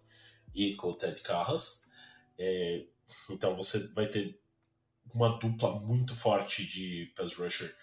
e 0.54 0.74
com 0.74 0.88
o 0.88 0.96
Ted 0.96 1.20
Carras. 1.20 1.86
É, 2.38 2.86
então 3.28 3.54
você 3.54 3.92
vai 3.92 4.06
ter 4.06 4.40
uma 5.14 5.38
dupla 5.38 5.78
muito 5.80 6.14
forte 6.14 6.66
de 6.66 7.12
pass 7.14 7.34
rusher 7.34 7.74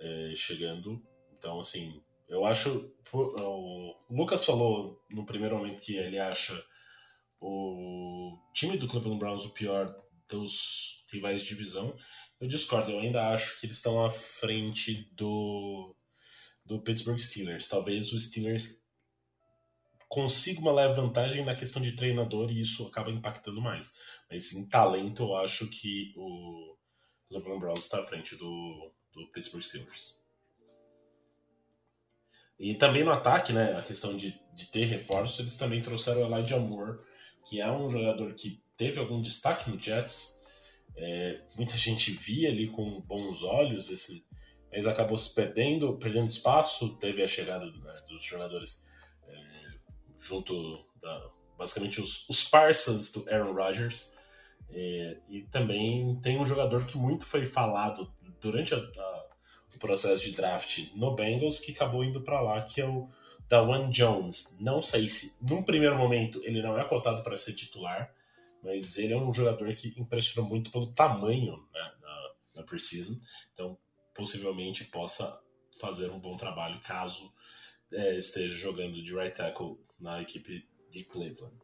é, 0.00 0.32
chegando. 0.34 1.04
Então, 1.36 1.60
assim, 1.60 2.02
eu 2.28 2.44
acho. 2.44 2.92
O 3.12 3.94
Lucas 4.10 4.44
falou 4.44 5.02
no 5.10 5.24
primeiro 5.24 5.56
momento 5.56 5.80
que 5.80 5.96
ele 5.96 6.18
acha 6.18 6.62
o 7.40 8.38
time 8.52 8.76
do 8.76 8.88
Cleveland 8.88 9.18
Browns 9.18 9.44
o 9.44 9.54
pior 9.54 9.94
dos 10.28 11.06
rivais 11.10 11.42
de 11.42 11.48
divisão. 11.48 11.96
Eu 12.40 12.46
discordo, 12.46 12.90
eu 12.90 13.00
ainda 13.00 13.32
acho 13.32 13.58
que 13.58 13.66
eles 13.66 13.76
estão 13.76 14.04
à 14.04 14.10
frente 14.10 15.10
do 15.14 15.94
do 16.64 16.80
Pittsburgh 16.82 17.18
Steelers. 17.18 17.66
Talvez 17.66 18.12
o 18.12 18.20
Steelers 18.20 18.84
consiga 20.06 20.60
uma 20.60 20.72
leve 20.72 20.94
vantagem 20.94 21.44
na 21.44 21.54
questão 21.54 21.80
de 21.80 21.96
treinador 21.96 22.50
e 22.50 22.60
isso 22.60 22.86
acaba 22.86 23.10
impactando 23.10 23.60
mais. 23.60 23.94
Mas 24.30 24.52
em 24.52 24.68
talento, 24.68 25.22
eu 25.22 25.36
acho 25.36 25.68
que 25.70 26.12
o 26.14 26.76
Cleveland 27.28 27.60
Browns 27.60 27.84
está 27.84 28.00
à 28.00 28.06
frente 28.06 28.36
do, 28.36 28.92
do 29.12 29.26
Pittsburgh 29.32 29.62
Steelers. 29.62 30.17
E 32.58 32.74
também 32.74 33.04
no 33.04 33.12
ataque, 33.12 33.52
né, 33.52 33.76
a 33.78 33.82
questão 33.82 34.16
de, 34.16 34.38
de 34.54 34.66
ter 34.66 34.86
reforços, 34.86 35.38
eles 35.38 35.56
também 35.56 35.80
trouxeram 35.80 36.22
o 36.22 36.26
Elijah 36.26 36.58
Moore, 36.58 36.98
que 37.48 37.60
é 37.60 37.70
um 37.70 37.88
jogador 37.88 38.34
que 38.34 38.60
teve 38.76 38.98
algum 38.98 39.22
destaque 39.22 39.70
no 39.70 39.80
Jets. 39.80 40.42
É, 40.96 41.40
muita 41.56 41.76
gente 41.76 42.10
via 42.10 42.48
ali 42.48 42.66
com 42.68 43.00
bons 43.02 43.42
olhos 43.44 43.90
esse, 43.90 44.26
mas 44.72 44.86
acabou 44.86 45.16
se 45.16 45.34
perdendo, 45.34 45.96
perdendo 45.98 46.26
espaço. 46.26 46.96
Teve 46.98 47.22
a 47.22 47.28
chegada 47.28 47.66
né, 47.66 47.92
dos 48.08 48.24
jogadores 48.24 48.84
é, 49.28 49.34
junto 50.18 50.84
da, 51.00 51.30
basicamente 51.56 52.00
os, 52.00 52.28
os 52.28 52.44
parças 52.44 53.12
do 53.12 53.28
Aaron 53.30 53.52
Rodgers. 53.52 54.12
É, 54.70 55.16
e 55.28 55.42
também 55.44 56.20
tem 56.20 56.38
um 56.38 56.44
jogador 56.44 56.84
que 56.86 56.98
muito 56.98 57.24
foi 57.24 57.46
falado 57.46 58.12
durante 58.40 58.74
a, 58.74 58.78
processo 59.76 60.24
de 60.24 60.32
draft 60.32 60.90
no 60.94 61.14
Bengals 61.14 61.60
que 61.60 61.72
acabou 61.72 62.04
indo 62.04 62.22
para 62.22 62.40
lá, 62.40 62.62
que 62.62 62.80
é 62.80 62.86
o 62.86 63.08
Dawan 63.48 63.90
Jones. 63.90 64.56
Não 64.60 64.80
sei 64.80 65.08
se, 65.08 65.36
num 65.42 65.62
primeiro 65.62 65.96
momento, 65.96 66.40
ele 66.44 66.62
não 66.62 66.78
é 66.78 66.84
cotado 66.84 67.22
para 67.22 67.36
ser 67.36 67.54
titular, 67.54 68.14
mas 68.62 68.96
ele 68.98 69.12
é 69.12 69.16
um 69.16 69.32
jogador 69.32 69.74
que 69.74 69.94
impressionou 69.98 70.48
muito 70.48 70.70
pelo 70.70 70.92
tamanho 70.92 71.56
né, 71.72 71.92
na, 72.00 72.30
na 72.56 72.62
preseason. 72.62 73.18
Então, 73.52 73.76
possivelmente 74.14 74.84
possa 74.84 75.40
fazer 75.80 76.10
um 76.10 76.18
bom 76.18 76.36
trabalho 76.36 76.80
caso 76.80 77.32
é, 77.92 78.16
esteja 78.16 78.54
jogando 78.54 79.02
de 79.02 79.14
right 79.14 79.36
tackle 79.36 79.78
na 79.98 80.20
equipe 80.20 80.68
de 80.90 81.04
Cleveland. 81.04 81.54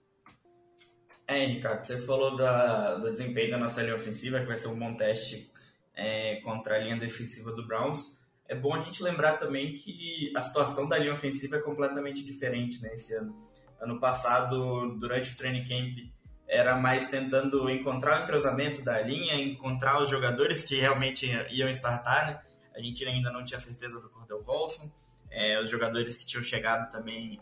É, 1.27 1.47
Ricardo, 1.47 1.85
você 1.85 2.01
falou 2.01 2.37
da, 2.37 2.97
do 2.97 3.11
desempenho 3.13 3.51
da 3.51 3.59
nossa 3.59 3.83
linha 3.83 3.95
ofensiva, 3.95 4.41
que 4.41 4.47
vai 4.47 4.57
ser 4.57 4.69
um 4.69 4.79
bom 4.79 4.95
teste 4.95 5.51
é, 5.97 6.37
contra 6.37 6.77
a 6.77 6.79
linha 6.79 6.97
defensiva 6.97 7.53
do 7.53 7.67
Browns. 7.67 8.15
É 8.47 8.55
bom 8.55 8.75
a 8.75 8.81
gente 8.81 9.03
lembrar 9.03 9.35
também 9.35 9.75
que 9.75 10.33
a 10.37 10.43
situação 10.43 10.89
da 10.89 10.99
linha 10.99 11.13
ofensiva 11.13 11.57
é 11.57 11.61
completamente 11.61 12.25
diferente 12.25 12.81
né, 12.83 12.93
esse 12.93 13.15
ano. 13.15 13.35
Ano 13.81 13.99
passado, 14.01 14.97
durante 14.99 15.33
o 15.33 15.37
training 15.37 15.65
camp, 15.65 15.99
era 16.47 16.77
mais 16.77 17.09
tentando 17.09 17.69
encontrar 17.71 18.21
o 18.21 18.23
entrosamento 18.23 18.83
da 18.83 19.01
linha, 19.01 19.35
encontrar 19.35 20.03
os 20.03 20.11
jogadores 20.11 20.65
que 20.65 20.79
realmente 20.79 21.27
iam 21.51 21.69
startar, 21.71 22.27
né? 22.27 22.41
A 22.75 22.81
gente 22.81 23.05
ainda 23.07 23.31
não 23.31 23.45
tinha 23.45 23.59
certeza 23.59 24.01
do 24.01 24.11
Cordell 24.11 24.43
Volson, 24.43 24.91
é, 25.31 25.61
os 25.61 25.71
jogadores 25.71 26.17
que 26.17 26.27
tinham 26.27 26.45
chegado 26.45 26.91
também 26.91 27.41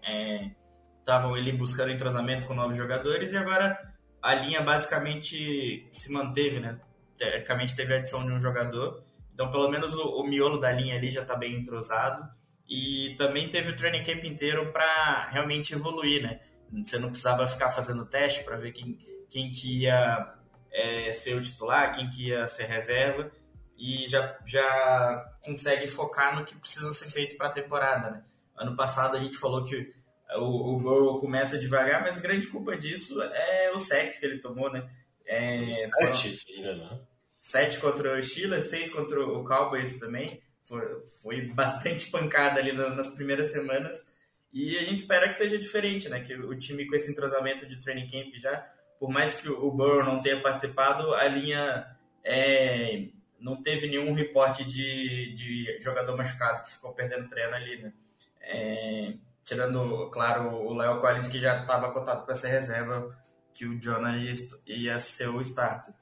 estavam 0.99 1.37
é, 1.37 1.39
ali 1.39 1.53
buscando 1.53 1.91
entrosamento 1.91 2.47
com 2.47 2.55
novos 2.55 2.77
jogadores 2.77 3.33
e 3.33 3.37
agora 3.37 3.79
a 4.21 4.35
linha 4.35 4.63
basicamente 4.63 5.87
se 5.91 6.13
manteve, 6.13 6.61
né? 6.61 6.81
Teoricamente 7.23 7.77
teve 7.77 7.95
a 7.95 7.99
adição 7.99 8.27
de 8.27 8.33
um 8.33 8.41
jogador, 8.41 9.05
então 9.33 9.49
pelo 9.51 9.69
menos 9.69 9.95
o, 9.95 10.21
o 10.21 10.27
miolo 10.27 10.59
da 10.59 10.73
linha 10.73 10.97
ali 10.97 11.11
já 11.11 11.23
está 11.23 11.37
bem 11.37 11.55
entrosado 11.55 12.29
e 12.69 13.15
também 13.17 13.49
teve 13.49 13.71
o 13.71 13.77
training 13.77 14.03
camp 14.03 14.25
inteiro 14.25 14.73
para 14.73 15.29
realmente 15.29 15.73
evoluir, 15.73 16.23
né? 16.23 16.41
Você 16.85 16.99
não 16.99 17.11
precisava 17.11 17.47
ficar 17.47 17.71
fazendo 17.71 18.07
teste 18.07 18.43
para 18.43 18.57
ver 18.57 18.73
quem, 18.73 18.99
quem 19.31 19.53
que 19.53 19.83
ia 19.83 20.35
é, 20.73 21.13
ser 21.13 21.35
o 21.35 21.43
titular, 21.43 21.95
quem 21.95 22.09
que 22.09 22.29
ia 22.29 22.49
ser 22.49 22.65
reserva, 22.65 23.31
e 23.79 24.09
já, 24.09 24.37
já 24.45 25.37
consegue 25.43 25.87
focar 25.87 26.37
no 26.37 26.45
que 26.45 26.57
precisa 26.57 26.93
ser 26.93 27.09
feito 27.11 27.37
para 27.37 27.49
a 27.49 27.53
temporada. 27.53 28.11
Né? 28.11 28.25
Ano 28.57 28.75
passado 28.75 29.17
a 29.17 29.21
gente 29.21 29.37
falou 29.37 29.63
que 29.63 29.93
o, 30.37 30.75
o 30.75 30.81
Burrow 30.81 31.21
começa 31.21 31.59
devagar, 31.59 32.03
mas 32.03 32.19
grande 32.19 32.49
culpa 32.49 32.77
disso 32.77 33.23
é 33.23 33.71
o 33.73 33.79
sexo 33.79 34.19
que 34.19 34.27
ele 34.27 34.39
tomou, 34.39 34.73
né? 34.73 34.91
É, 35.25 35.89
sim, 36.33 36.63
né? 36.63 37.01
Sete 37.43 37.81
contra 37.81 38.17
o 38.17 38.23
Steelers, 38.23 38.67
seis 38.67 38.89
contra 38.89 39.21
o 39.21 39.43
Cowboys 39.43 39.99
também. 39.99 40.41
Foi, 40.65 40.81
foi 41.21 41.47
bastante 41.49 42.09
pancada 42.09 42.61
ali 42.61 42.73
nas 42.73 43.17
primeiras 43.17 43.51
semanas. 43.51 44.15
E 44.53 44.79
a 44.79 44.85
gente 44.85 44.99
espera 44.99 45.29
que 45.29 45.35
seja 45.35 45.59
diferente, 45.59 46.09
né? 46.09 46.21
Que 46.21 46.37
o 46.37 46.57
time 46.57 46.87
com 46.87 46.95
esse 46.95 47.11
entrosamento 47.11 47.67
de 47.67 47.81
training 47.81 48.07
camp 48.07 48.33
já, 48.37 48.65
por 49.01 49.11
mais 49.11 49.35
que 49.35 49.49
o 49.49 49.73
Burrow 49.73 50.05
não 50.05 50.21
tenha 50.21 50.41
participado, 50.41 51.13
a 51.15 51.27
linha 51.27 51.85
é, 52.23 53.09
não 53.41 53.61
teve 53.61 53.89
nenhum 53.89 54.13
reporte 54.13 54.65
de, 54.65 55.35
de 55.35 55.81
jogador 55.81 56.17
machucado 56.17 56.63
que 56.63 56.71
ficou 56.71 56.93
perdendo 56.93 57.29
treino 57.29 57.55
ali, 57.55 57.83
né? 57.83 57.93
É, 58.41 59.15
tirando, 59.43 60.09
claro, 60.11 60.49
o 60.49 60.75
Léo 60.75 61.01
Collins, 61.01 61.27
que 61.27 61.41
já 61.41 61.61
estava 61.61 61.91
cotado 61.91 62.25
para 62.25 62.37
ser 62.37 62.49
reserva 62.49 63.11
que 63.53 63.67
o 63.67 63.83
Jonas 63.83 64.23
ia 64.65 64.99
ser 65.01 65.29
o 65.29 65.41
starter. 65.41 65.93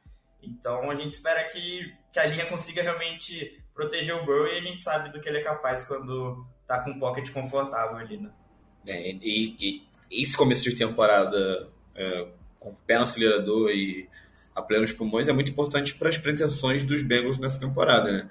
Então 0.42 0.90
a 0.90 0.94
gente 0.94 1.12
espera 1.12 1.44
que, 1.44 1.92
que 2.12 2.18
a 2.18 2.26
linha 2.26 2.46
consiga 2.46 2.82
realmente 2.82 3.60
proteger 3.74 4.14
o 4.14 4.24
Burrow 4.24 4.46
e 4.46 4.58
a 4.58 4.60
gente 4.60 4.82
sabe 4.82 5.10
do 5.10 5.20
que 5.20 5.28
ele 5.28 5.38
é 5.38 5.42
capaz 5.42 5.84
quando 5.84 6.46
tá 6.66 6.80
com 6.80 6.90
um 6.90 6.98
pocket 6.98 7.30
confortável 7.30 7.96
ali, 7.96 8.16
né? 8.16 8.30
É, 8.86 9.10
e, 9.10 9.56
e, 9.60 10.22
esse 10.22 10.36
começo 10.36 10.64
de 10.64 10.74
temporada 10.74 11.68
é, 11.94 12.26
com 12.58 12.70
o 12.70 12.76
pé 12.86 12.96
no 12.96 13.04
acelerador 13.04 13.70
e 13.70 14.08
a 14.54 14.62
plenos 14.62 14.92
pulmões 14.92 15.28
é 15.28 15.32
muito 15.32 15.50
importante 15.50 15.94
para 15.94 16.08
as 16.08 16.18
pretensões 16.18 16.84
dos 16.84 17.02
Bengals 17.02 17.38
nessa 17.38 17.60
temporada, 17.60 18.10
né? 18.10 18.30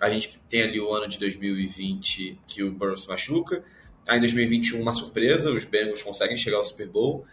A 0.00 0.08
gente 0.08 0.40
tem 0.48 0.62
ali 0.62 0.80
o 0.80 0.92
ano 0.92 1.08
de 1.08 1.18
2020 1.18 2.38
que 2.46 2.62
o 2.62 2.72
Burrow 2.72 2.96
se 2.96 3.08
machuca, 3.08 3.62
aí 4.08 4.16
em 4.16 4.20
2021 4.20 4.80
uma 4.80 4.92
surpresa, 4.92 5.52
os 5.52 5.64
Bengals 5.64 6.02
conseguem 6.02 6.36
chegar 6.36 6.56
ao 6.56 6.64
Super 6.64 6.88
Bowl, 6.88 7.26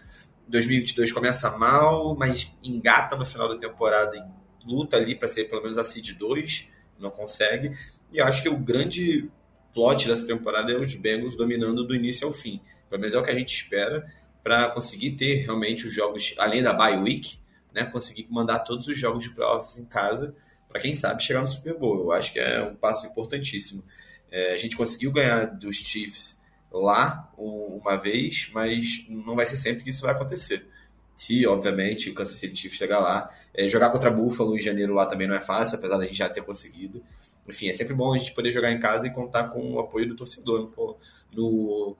2022 0.48 1.12
começa 1.12 1.50
mal, 1.58 2.16
mas 2.16 2.52
engata 2.64 3.16
no 3.16 3.26
final 3.26 3.50
da 3.50 3.58
temporada 3.58 4.16
e 4.16 4.68
luta 4.68 4.98
ali 4.98 5.16
para 5.16 5.28
ser 5.28 5.46
pelo 5.46 5.62
menos 5.62 5.78
a 5.78 5.84
seed 5.84 6.14
2, 6.14 6.68
não 7.00 7.10
consegue. 7.10 7.78
E 8.12 8.22
acho 8.22 8.42
que 8.42 8.50
o 8.50 8.58
grande 8.58 9.30
plot 9.74 10.08
dessa 10.08 10.26
temporada 10.26 10.72
é 10.72 10.76
os 10.76 10.96
Bengals 10.96 11.36
dominando 11.36 11.86
do 11.86 11.96
início 11.96 12.28
ao 12.28 12.34
fim. 12.34 12.62
Pelo 12.90 13.02
menos 13.02 13.16
é 13.16 13.20
o 13.20 13.24
que 13.24 13.32
a 13.32 13.36
gente 13.36 13.54
espera 13.54 14.06
para 14.44 14.70
conseguir 14.70 15.12
ter 15.12 15.36
realmente 15.44 15.86
os 15.86 15.94
jogos, 15.94 16.34
além 16.38 16.64
da 16.64 16.74
bye 16.74 16.98
week, 16.98 17.38
né, 17.74 17.84
conseguir 17.84 18.26
mandar 18.30 18.60
todos 18.60 18.88
os 18.88 18.98
jogos 18.98 19.24
de 19.24 19.30
playoffs 19.30 19.78
em 19.78 19.86
casa 19.86 20.36
para 20.70 20.80
quem 20.80 20.94
sabe 20.94 21.22
chegar 21.24 21.42
no 21.42 21.48
Super 21.48 21.78
Bowl. 21.78 22.00
Eu 22.00 22.12
acho 22.12 22.32
que 22.32 22.40
é 22.40 22.64
um 22.64 22.76
passo 22.76 23.06
importantíssimo. 23.08 23.84
É, 24.32 24.54
a 24.54 24.58
gente 24.58 24.76
conseguiu 24.76 25.12
ganhar 25.12 25.46
dos 25.46 25.76
Chiefs 25.78 26.37
lá 26.72 27.32
uma 27.38 27.96
vez, 27.96 28.50
mas 28.54 29.06
não 29.10 29.36
vai 29.36 29.46
ser 29.46 29.58
sempre 29.58 29.84
que 29.84 29.90
isso 29.90 30.04
vai 30.04 30.14
acontecer. 30.14 30.68
Se, 31.16 31.48
obviamente, 31.48 32.10
o 32.10 32.14
Kansas 32.14 32.38
City 32.38 32.56
Chiefs 32.56 32.78
chegar 32.78 33.00
lá. 33.00 33.30
É, 33.54 33.68
jogar 33.68 33.90
contra 33.90 34.12
Buffalo 34.12 34.56
em 34.56 34.60
janeiro 34.60 34.94
lá 34.94 35.08
também 35.08 35.28
não 35.28 35.34
é 35.34 35.42
fácil, 35.42 35.78
apesar 35.78 35.98
da 35.98 36.06
gente 36.06 36.18
já 36.18 36.30
ter 36.30 36.44
conseguido. 36.44 37.04
Enfim, 37.48 37.70
é 37.70 37.74
sempre 37.74 37.96
bom 37.96 38.14
a 38.14 38.18
gente 38.18 38.34
poder 38.34 38.52
jogar 38.52 38.72
em 38.72 38.80
casa 38.80 39.08
e 39.08 39.14
contar 39.14 39.48
com 39.50 39.74
o 39.74 39.80
apoio 39.80 40.08
do 40.08 40.16
torcedor 40.16 40.72
no, 40.78 40.98
no 41.34 41.98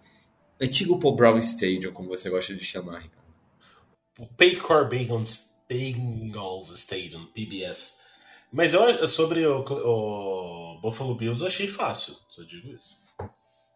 antigo 0.62 1.00
Paul 1.00 1.16
Brown 1.16 1.40
Stadium, 1.40 1.94
como 1.94 2.10
você 2.10 2.30
gosta 2.30 2.54
de 2.54 2.64
chamar, 2.64 3.00
Ricardo. 3.00 3.28
O 4.20 4.28
Paycor 4.28 4.88
Bengals, 4.88 5.56
Bengals 5.68 6.70
Stadium, 6.72 7.26
PBS. 7.28 8.00
Mas 8.52 8.74
eu, 8.74 9.08
sobre 9.08 9.46
o, 9.46 9.62
o 9.62 10.80
Buffalo 10.82 11.16
Bills 11.16 11.42
eu 11.42 11.48
achei 11.48 11.68
fácil, 11.68 12.16
só 12.30 12.44
digo 12.44 12.70
isso. 12.70 12.98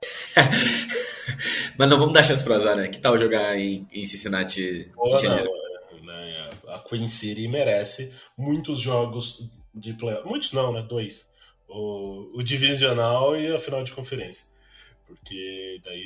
Mas 1.77 1.89
não 1.89 1.98
vamos 1.98 2.13
dar 2.13 2.24
chance 2.24 2.43
pro 2.43 2.55
azar, 2.55 2.75
né? 2.75 2.88
Que 2.88 3.00
tal 3.00 3.17
jogar 3.17 3.58
em, 3.58 3.88
em 3.91 4.05
Cincinnati 4.05 4.91
em 5.05 5.17
janeiro? 5.17 5.50
Não, 5.91 6.05
né? 6.05 6.50
A 6.67 6.79
Queen 6.79 7.08
City 7.08 7.48
merece 7.48 8.13
muitos 8.38 8.79
jogos 8.79 9.50
de 9.74 9.93
playoff. 9.93 10.27
Muitos 10.27 10.53
não, 10.53 10.74
né? 10.74 10.81
Dois. 10.81 11.31
O, 11.67 12.38
o 12.38 12.43
divisional 12.43 13.38
e 13.38 13.53
a 13.53 13.58
final 13.58 13.84
de 13.84 13.93
conferência. 13.93 14.46
Porque 15.05 15.81
daí 15.84 16.05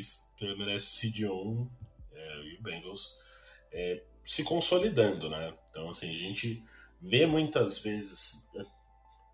merece 0.58 0.88
o 0.88 0.96
Seed 0.96 1.24
1 1.24 1.70
é, 2.14 2.42
e 2.44 2.56
o 2.56 2.62
Bengals 2.62 3.18
é, 3.72 4.02
se 4.24 4.44
consolidando, 4.44 5.30
né? 5.30 5.54
Então, 5.70 5.90
assim, 5.90 6.12
a 6.12 6.18
gente 6.18 6.64
vê 7.02 7.25
muitas 7.25 7.80
vezes. 7.80 8.48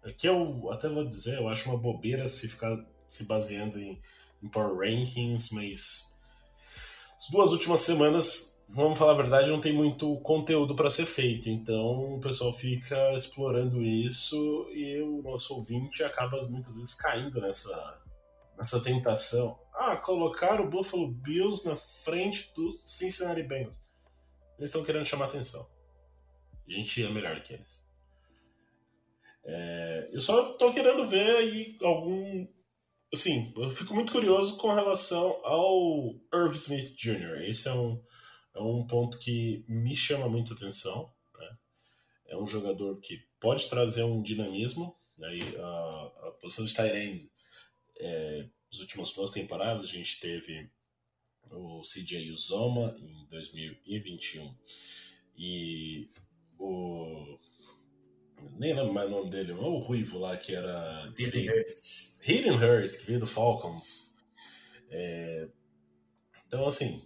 Aqui 0.03 0.27
eu 0.27 0.69
até 0.71 0.89
vou 0.89 1.05
dizer, 1.05 1.37
eu 1.37 1.47
acho 1.47 1.69
uma 1.69 1.77
bobeira 1.77 2.27
se 2.27 2.47
ficar 2.47 2.77
se 3.07 3.25
baseando 3.25 3.79
em 3.79 4.01
em 4.41 4.47
Power 4.47 4.77
Rankings, 4.77 5.53
mas 5.53 6.11
as 7.17 7.29
duas 7.29 7.51
últimas 7.51 7.81
semanas, 7.81 8.63
vamos 8.67 8.97
falar 8.97 9.13
a 9.13 9.17
verdade, 9.17 9.51
não 9.51 9.61
tem 9.61 9.73
muito 9.73 10.19
conteúdo 10.21 10.75
para 10.75 10.89
ser 10.89 11.05
feito, 11.05 11.49
então 11.49 12.15
o 12.15 12.19
pessoal 12.19 12.51
fica 12.51 13.13
explorando 13.15 13.83
isso 13.83 14.67
e 14.71 14.99
o 15.01 15.21
nosso 15.21 15.53
ouvinte 15.53 16.03
acaba 16.03 16.41
muitas 16.49 16.75
vezes 16.75 16.95
caindo 16.95 17.39
nessa, 17.39 18.01
nessa 18.57 18.81
tentação. 18.81 19.59
Ah, 19.73 19.95
colocar 19.97 20.59
o 20.59 20.69
Buffalo 20.69 21.07
Bills 21.11 21.67
na 21.67 21.75
frente 21.75 22.51
do 22.55 22.73
Cincinnati 22.73 23.43
Bengals. 23.43 23.79
Eles 24.57 24.69
estão 24.69 24.83
querendo 24.83 25.05
chamar 25.05 25.25
atenção. 25.25 25.65
A 26.67 26.71
gente 26.71 27.03
é 27.03 27.09
melhor 27.09 27.41
que 27.41 27.53
eles. 27.53 27.85
É, 29.43 30.09
eu 30.11 30.21
só 30.21 30.51
estou 30.51 30.71
querendo 30.71 31.07
ver 31.07 31.35
aí 31.35 31.77
algum 31.81 32.47
assim, 33.13 33.53
eu 33.55 33.69
fico 33.71 33.93
muito 33.93 34.11
curioso 34.11 34.57
com 34.57 34.73
relação 34.73 35.39
ao 35.45 36.15
Irv 36.33 36.55
Smith 36.55 36.95
Jr. 36.95 37.43
Esse 37.43 37.67
é 37.67 37.73
um, 37.73 38.01
é 38.55 38.59
um 38.61 38.85
ponto 38.87 39.19
que 39.19 39.65
me 39.67 39.95
chama 39.95 40.29
muita 40.29 40.53
atenção. 40.53 41.13
Né? 41.37 41.57
É 42.27 42.37
um 42.37 42.47
jogador 42.47 42.99
que 42.99 43.21
pode 43.39 43.69
trazer 43.69 44.03
um 44.03 44.21
dinamismo. 44.21 44.95
Né? 45.17 45.39
a, 45.59 46.27
a, 46.27 46.31
posição 46.41 46.65
de 46.65 46.73
Tyrande, 46.73 47.31
é, 47.97 48.49
nas 48.71 48.81
últimas 48.81 49.13
duas 49.13 49.31
temporadas, 49.31 49.83
a 49.83 49.93
gente 49.93 50.19
teve 50.19 50.69
o 51.49 51.81
CJ 51.81 52.31
Uzoma 52.31 52.95
em 52.97 53.25
2021 53.27 54.55
e 55.37 56.07
o 56.57 57.37
nem 58.57 58.73
lembro 58.73 58.93
mais 58.93 59.07
o 59.07 59.11
nome 59.11 59.29
dele, 59.29 59.51
o 59.53 59.79
Ruivo 59.79 60.19
lá 60.19 60.37
que 60.37 60.55
era. 60.55 61.11
Hayden 62.27 62.57
Hurst, 62.57 62.99
que 62.99 63.07
veio 63.07 63.19
do 63.19 63.27
Falcons. 63.27 64.15
É... 64.89 65.47
Então, 66.47 66.67
assim, 66.67 67.01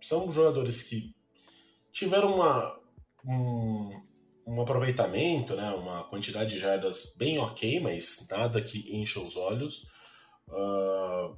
são 0.00 0.30
jogadores 0.30 0.82
que 0.82 1.14
tiveram 1.92 2.34
uma, 2.34 2.80
um, 3.24 4.02
um 4.46 4.60
aproveitamento, 4.60 5.54
né, 5.54 5.70
uma 5.70 6.04
quantidade 6.04 6.50
de 6.50 6.58
jardas 6.58 7.14
bem 7.16 7.38
ok, 7.38 7.80
mas 7.80 8.26
nada 8.30 8.60
que 8.60 8.94
encha 8.94 9.20
os 9.20 9.36
olhos. 9.36 9.86
Uh, 10.48 11.36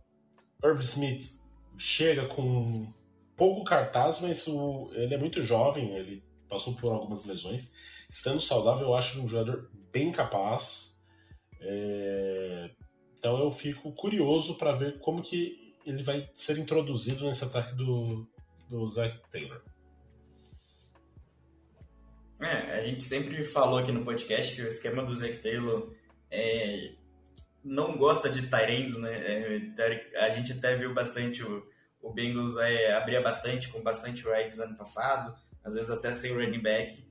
Irv 0.64 0.80
Smith 0.80 1.42
chega 1.76 2.26
com 2.26 2.92
pouco 3.36 3.64
cartaz, 3.64 4.20
mas 4.20 4.46
o, 4.46 4.90
ele 4.94 5.14
é 5.14 5.18
muito 5.18 5.42
jovem, 5.42 5.94
ele 5.96 6.24
passou 6.48 6.74
por 6.74 6.92
algumas 6.92 7.24
lesões. 7.24 7.72
Estando 8.08 8.40
saudável, 8.40 8.88
eu 8.88 8.94
acho 8.94 9.20
um 9.20 9.28
jogador 9.28 9.70
bem 9.92 10.12
capaz. 10.12 11.02
É... 11.60 12.70
Então 13.18 13.38
eu 13.38 13.50
fico 13.50 13.92
curioso 13.92 14.56
para 14.58 14.72
ver 14.72 14.98
como 14.98 15.22
que 15.22 15.74
ele 15.86 16.02
vai 16.02 16.28
ser 16.34 16.58
introduzido 16.58 17.26
nesse 17.26 17.44
ataque 17.44 17.74
do, 17.74 18.26
do 18.68 18.88
Zach 18.88 19.18
Taylor. 19.30 19.62
É, 22.40 22.76
a 22.76 22.80
gente 22.80 23.02
sempre 23.04 23.44
falou 23.44 23.78
aqui 23.78 23.92
no 23.92 24.04
podcast 24.04 24.54
que 24.54 24.62
o 24.62 24.66
esquema 24.68 25.02
do 25.02 25.14
Zach 25.14 25.36
Taylor 25.38 25.94
é, 26.30 26.92
não 27.62 27.96
gosta 27.96 28.28
de 28.28 28.48
Tyrands, 28.48 28.98
né? 28.98 29.12
É, 29.14 30.18
a 30.18 30.30
gente 30.30 30.52
até 30.52 30.74
viu 30.74 30.92
bastante 30.92 31.42
o, 31.42 31.66
o 32.02 32.12
Bengals 32.12 32.56
é, 32.56 32.92
abria 32.94 33.20
bastante, 33.20 33.68
com 33.68 33.80
bastante 33.82 34.24
rides 34.24 34.58
ano 34.58 34.76
passado, 34.76 35.34
às 35.64 35.74
vezes 35.74 35.90
até 35.90 36.14
sem 36.14 36.34
running 36.34 36.60
back. 36.60 37.02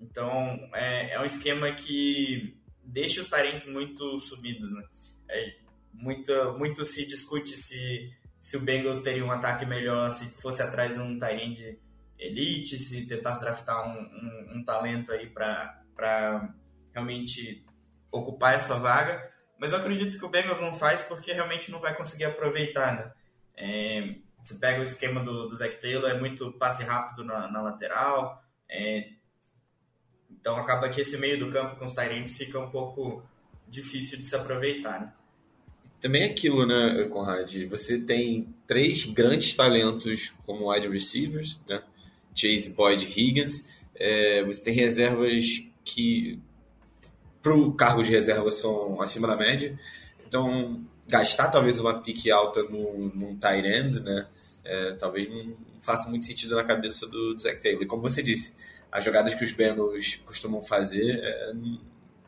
Então 0.00 0.68
é, 0.74 1.12
é 1.12 1.20
um 1.20 1.24
esquema 1.24 1.70
que 1.72 2.56
deixa 2.82 3.20
os 3.20 3.28
Tyrants 3.28 3.66
muito 3.66 4.18
subidos, 4.18 4.70
né? 4.72 4.82
É, 5.28 5.56
muito, 5.92 6.32
muito 6.58 6.86
se 6.86 7.06
discute 7.06 7.56
se, 7.56 8.12
se 8.40 8.56
o 8.56 8.60
Bengals 8.60 9.00
teria 9.00 9.24
um 9.24 9.30
ataque 9.30 9.66
melhor 9.66 10.12
se 10.12 10.30
fosse 10.40 10.62
atrás 10.62 10.94
de 10.94 11.00
um 11.00 11.18
Tyrant 11.18 11.58
elite, 12.18 12.78
se 12.78 13.06
tentasse 13.06 13.40
draftar 13.40 13.86
um, 13.86 14.00
um, 14.00 14.58
um 14.58 14.64
talento 14.64 15.12
aí 15.12 15.28
para 15.28 16.54
realmente 16.92 17.64
ocupar 18.10 18.54
essa 18.54 18.78
vaga. 18.78 19.30
Mas 19.58 19.72
eu 19.72 19.78
acredito 19.78 20.18
que 20.18 20.24
o 20.24 20.28
Bengals 20.28 20.60
não 20.60 20.72
faz 20.72 21.02
porque 21.02 21.32
realmente 21.32 21.70
não 21.70 21.80
vai 21.80 21.94
conseguir 21.94 22.24
aproveitar, 22.24 22.94
né? 22.94 23.12
É, 23.56 24.14
você 24.40 24.54
pega 24.54 24.80
o 24.80 24.84
esquema 24.84 25.20
do, 25.20 25.48
do 25.48 25.56
Zach 25.56 25.80
Taylor, 25.80 26.08
é 26.08 26.18
muito 26.18 26.52
passe 26.52 26.84
rápido 26.84 27.24
na, 27.24 27.50
na 27.50 27.60
lateral, 27.60 28.42
é, 28.68 29.10
então 30.40 30.56
acaba 30.56 30.88
que 30.88 31.00
esse 31.00 31.18
meio 31.18 31.38
do 31.38 31.50
campo 31.50 31.76
com 31.76 31.84
os 31.84 31.92
Tyrants 31.92 32.36
fica 32.36 32.58
um 32.58 32.70
pouco 32.70 33.22
difícil 33.68 34.18
de 34.18 34.26
se 34.26 34.34
aproveitar, 34.34 35.00
né? 35.00 35.12
Também 36.00 36.22
é 36.22 36.26
aquilo, 36.26 36.64
né, 36.64 37.04
Conrad? 37.10 37.52
Você 37.70 37.98
tem 37.98 38.54
três 38.66 39.04
grandes 39.04 39.52
talentos 39.54 40.32
como 40.46 40.72
wide 40.72 40.88
receivers, 40.88 41.60
né? 41.68 41.82
Chase, 42.34 42.70
Boyd, 42.70 43.04
Higgins. 43.04 43.64
É, 43.96 44.44
você 44.44 44.62
tem 44.62 44.74
reservas 44.74 45.64
que, 45.84 46.38
para 47.42 47.52
o 47.52 47.72
cargo 47.72 48.02
de 48.04 48.10
reserva, 48.10 48.50
são 48.52 49.02
acima 49.02 49.26
da 49.26 49.34
média. 49.34 49.76
Então, 50.24 50.84
gastar 51.08 51.48
talvez 51.48 51.80
uma 51.80 52.00
pique 52.00 52.30
alta 52.30 52.62
no, 52.62 53.08
num 53.12 53.36
tight 53.36 53.66
end, 53.66 54.00
né? 54.00 54.28
É, 54.64 54.92
talvez 54.92 55.28
não 55.28 55.56
faça 55.82 56.08
muito 56.08 56.26
sentido 56.26 56.54
na 56.54 56.62
cabeça 56.62 57.08
do, 57.08 57.34
do 57.34 57.40
Zach 57.40 57.60
Taylor. 57.60 57.82
E 57.82 57.86
como 57.86 58.02
você 58.02 58.22
disse, 58.22 58.54
as 58.90 59.04
jogadas 59.04 59.34
que 59.34 59.44
os 59.44 59.52
Bengals 59.52 60.16
costumam 60.24 60.62
fazer 60.62 61.20
é, 61.22 61.52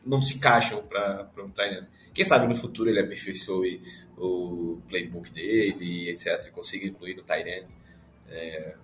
não 0.05 0.21
se 0.21 0.35
encaixam 0.35 0.83
para 0.83 1.29
um 1.39 1.49
tight 1.49 1.85
Quem 2.13 2.25
sabe 2.25 2.47
no 2.47 2.55
futuro 2.55 2.89
ele 2.89 2.99
aperfeiçoe 2.99 3.81
o 4.17 4.79
playbook 4.87 5.31
dele, 5.31 6.09
etc., 6.09 6.45
e 6.47 6.51
consiga 6.51 6.85
incluir 6.85 7.15
no 7.15 7.23
end. 7.33 7.67
É, 8.29 8.75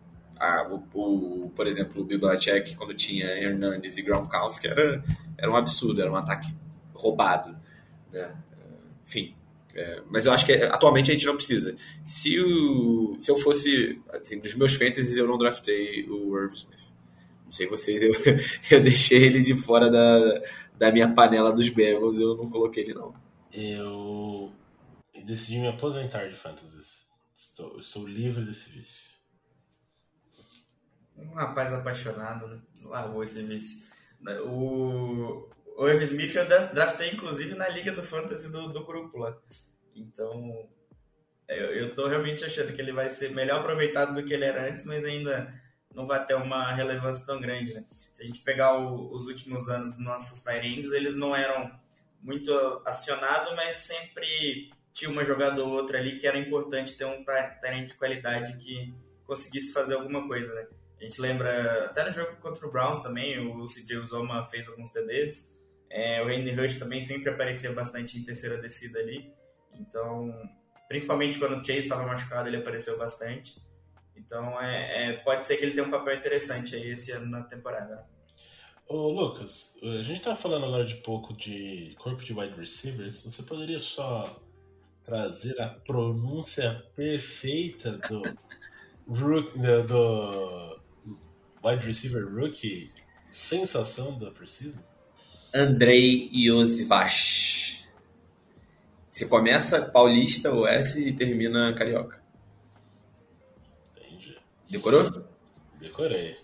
o, 0.93 1.49
por 1.55 1.67
exemplo, 1.67 2.01
o 2.01 2.05
Belichick, 2.05 2.75
quando 2.75 2.93
tinha 2.93 3.25
Hernandes 3.27 3.97
e 3.97 4.01
Gronkowski, 4.01 4.67
era, 4.67 5.03
era 5.37 5.51
um 5.51 5.55
absurdo, 5.55 6.01
era 6.01 6.11
um 6.11 6.15
ataque 6.15 6.53
roubado. 6.93 7.57
Né? 8.11 8.35
Enfim, 9.05 9.35
é, 9.75 10.01
mas 10.09 10.25
eu 10.25 10.31
acho 10.31 10.45
que 10.45 10.53
atualmente 10.53 11.11
a 11.11 11.13
gente 11.13 11.25
não 11.25 11.35
precisa. 11.35 11.75
Se, 12.03 12.39
o, 12.39 13.15
se 13.19 13.29
eu 13.31 13.37
fosse, 13.37 13.99
assim, 14.09 14.39
dos 14.39 14.55
meus 14.55 14.73
fantasies, 14.73 15.17
eu 15.17 15.27
não 15.27 15.37
draftei 15.37 16.07
o 16.09 16.37
Irv 16.37 16.53
Smith. 16.53 16.86
Não 17.47 17.53
sei 17.53 17.65
vocês, 17.65 18.03
eu, 18.03 18.11
eu 18.69 18.83
deixei 18.83 19.23
ele 19.23 19.41
de 19.41 19.55
fora 19.55 19.89
da, 19.89 20.41
da 20.77 20.91
minha 20.91 21.13
panela 21.13 21.53
dos 21.53 21.69
Bengals, 21.69 22.19
eu 22.19 22.35
não 22.35 22.49
coloquei 22.49 22.83
ele 22.83 22.93
não. 22.93 23.15
Eu 23.53 24.51
decidi 25.25 25.59
me 25.59 25.67
aposentar 25.67 26.27
de 26.27 26.35
fantasies. 26.35 27.07
Estou, 27.35 27.79
estou 27.79 28.05
livre 28.05 28.43
desse 28.43 28.77
vício. 28.77 29.17
Um 31.15 31.33
rapaz 31.33 31.73
apaixonado, 31.73 32.47
né? 32.47 32.59
Largou 32.83 33.23
esse 33.23 33.41
vício. 33.43 33.87
O, 34.45 35.49
o 35.77 35.89
Smith 35.89 36.35
eu 36.35 36.47
draftei, 36.47 37.11
inclusive, 37.11 37.55
na 37.55 37.69
liga 37.69 37.93
do 37.93 38.03
fantasy 38.03 38.51
do, 38.51 38.67
do 38.67 38.85
grupo 38.85 39.17
lá. 39.17 39.37
Então, 39.95 40.67
eu, 41.47 41.73
eu 41.73 41.95
tô 41.95 42.07
realmente 42.07 42.43
achando 42.43 42.73
que 42.73 42.81
ele 42.81 42.91
vai 42.91 43.09
ser 43.09 43.31
melhor 43.31 43.61
aproveitado 43.61 44.13
do 44.13 44.23
que 44.23 44.33
ele 44.33 44.45
era 44.45 44.69
antes, 44.69 44.83
mas 44.83 45.05
ainda 45.05 45.53
não 45.97 46.05
vai 46.05 46.23
ter 46.23 46.35
uma 46.35 46.71
relevância 46.71 47.25
tão 47.25 47.41
grande, 47.41 47.73
né? 47.73 47.83
Se 48.13 48.21
a 48.21 48.25
gente 48.25 48.41
pegar 48.41 48.77
o, 48.77 49.11
os 49.15 49.25
últimos 49.25 49.67
anos 49.67 49.89
dos 49.89 49.99
nossos 49.99 50.41
Tyrants, 50.43 50.91
eles 50.91 51.15
não 51.15 51.35
eram 51.35 51.71
muito 52.21 52.51
acionados, 52.85 53.55
mas 53.55 53.79
sempre 53.79 54.71
tinha 54.93 55.09
uma 55.09 55.23
jogada 55.23 55.63
ou 55.63 55.71
outra 55.71 55.97
ali 55.97 56.19
que 56.19 56.27
era 56.27 56.37
importante 56.37 56.95
ter 56.95 57.05
um 57.05 57.25
Tyrant 57.25 57.87
de 57.87 57.95
qualidade 57.95 58.57
que 58.57 58.93
conseguisse 59.25 59.73
fazer 59.73 59.95
alguma 59.95 60.27
coisa, 60.27 60.53
né? 60.53 60.67
A 60.99 61.03
gente 61.03 61.19
lembra, 61.19 61.85
até 61.85 62.05
no 62.05 62.11
jogo 62.11 62.35
contra 62.37 62.67
o 62.67 62.71
Browns 62.71 63.01
também, 63.01 63.39
o 63.39 63.65
CJ 63.65 63.97
Uzoma 63.97 64.43
fez 64.45 64.67
alguns 64.67 64.91
TDs, 64.91 65.51
é, 65.89 66.23
o 66.23 66.29
Henry 66.29 66.51
Rush 66.51 66.77
também 66.77 67.01
sempre 67.01 67.29
aparecia 67.29 67.71
bastante 67.71 68.19
em 68.19 68.23
terceira 68.23 68.57
descida 68.57 68.99
ali, 68.99 69.31
então, 69.73 70.31
principalmente 70.87 71.39
quando 71.39 71.53
o 71.53 71.65
Chase 71.65 71.79
estava 71.79 72.05
machucado, 72.05 72.49
ele 72.49 72.57
apareceu 72.57 72.97
bastante. 72.97 73.65
Então, 74.17 74.59
é, 74.61 75.09
é, 75.09 75.13
pode 75.13 75.45
ser 75.45 75.57
que 75.57 75.65
ele 75.65 75.73
tenha 75.73 75.85
um 75.85 75.91
papel 75.91 76.15
interessante 76.15 76.75
aí 76.75 76.91
esse 76.91 77.11
ano 77.11 77.27
na 77.27 77.43
temporada. 77.43 78.05
Ô, 78.87 79.09
Lucas, 79.09 79.77
a 79.83 80.01
gente 80.01 80.21
tá 80.21 80.35
falando 80.35 80.65
agora 80.65 80.85
de 80.85 80.95
pouco 80.97 81.33
de 81.33 81.95
corpo 81.99 82.23
de 82.23 82.33
wide 82.33 82.57
receivers. 82.57 83.21
Você 83.23 83.43
poderia 83.43 83.79
só 83.79 84.41
trazer 85.03 85.59
a 85.61 85.69
pronúncia 85.69 86.85
perfeita 86.95 87.99
do, 88.09 88.21
do, 89.07 89.83
do 89.83 90.79
wide 91.63 91.85
receiver 91.85 92.25
rookie 92.33 92.91
sensação 93.29 94.17
da 94.17 94.31
Precision? 94.31 94.81
Andrei 95.53 96.29
Iosivach. 96.33 97.85
Você 99.09 99.25
começa 99.25 99.81
paulista, 99.81 100.53
o 100.53 100.67
S 100.67 101.01
e 101.03 101.11
termina 101.11 101.73
carioca. 101.73 102.16
Decorou? 104.69 105.09
Decorei. 105.79 106.37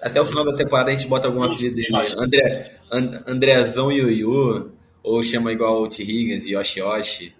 Até 0.00 0.20
o 0.20 0.26
final 0.26 0.44
da 0.44 0.54
temporada 0.54 0.90
a 0.90 0.92
gente 0.92 1.08
bota 1.08 1.26
alguma 1.26 1.46
coisa 1.46 1.74
dele. 1.74 1.88
André, 2.18 2.78
And, 2.92 3.22
Andrezão 3.26 3.90
Yuyu, 3.90 4.72
ou 5.02 5.22
chama 5.22 5.52
igual 5.52 5.82
o 5.82 5.88
T. 5.88 6.02
Higgins, 6.02 6.46
Yoshi 6.46 6.80
Yoshi. 6.80 7.36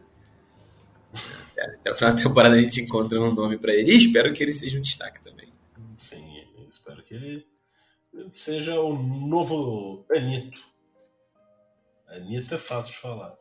É, 1.56 1.64
até 1.74 1.90
o 1.90 1.94
final 1.94 2.14
da 2.14 2.22
temporada 2.22 2.54
a 2.54 2.58
gente 2.58 2.80
encontra 2.80 3.20
um 3.20 3.34
nome 3.34 3.58
para 3.58 3.74
ele. 3.74 3.92
E 3.92 3.96
espero 3.96 4.32
que 4.32 4.42
ele 4.42 4.52
seja 4.52 4.78
um 4.78 4.82
destaque 4.82 5.22
também. 5.22 5.48
Sim, 5.94 6.44
espero 6.68 7.02
que 7.02 7.14
ele 7.14 7.46
seja 8.32 8.80
o 8.80 8.94
novo 8.94 10.04
Anito. 10.10 10.60
Anito 12.08 12.54
é 12.54 12.58
fácil 12.58 12.92
de 12.92 12.98
falar. 12.98 13.34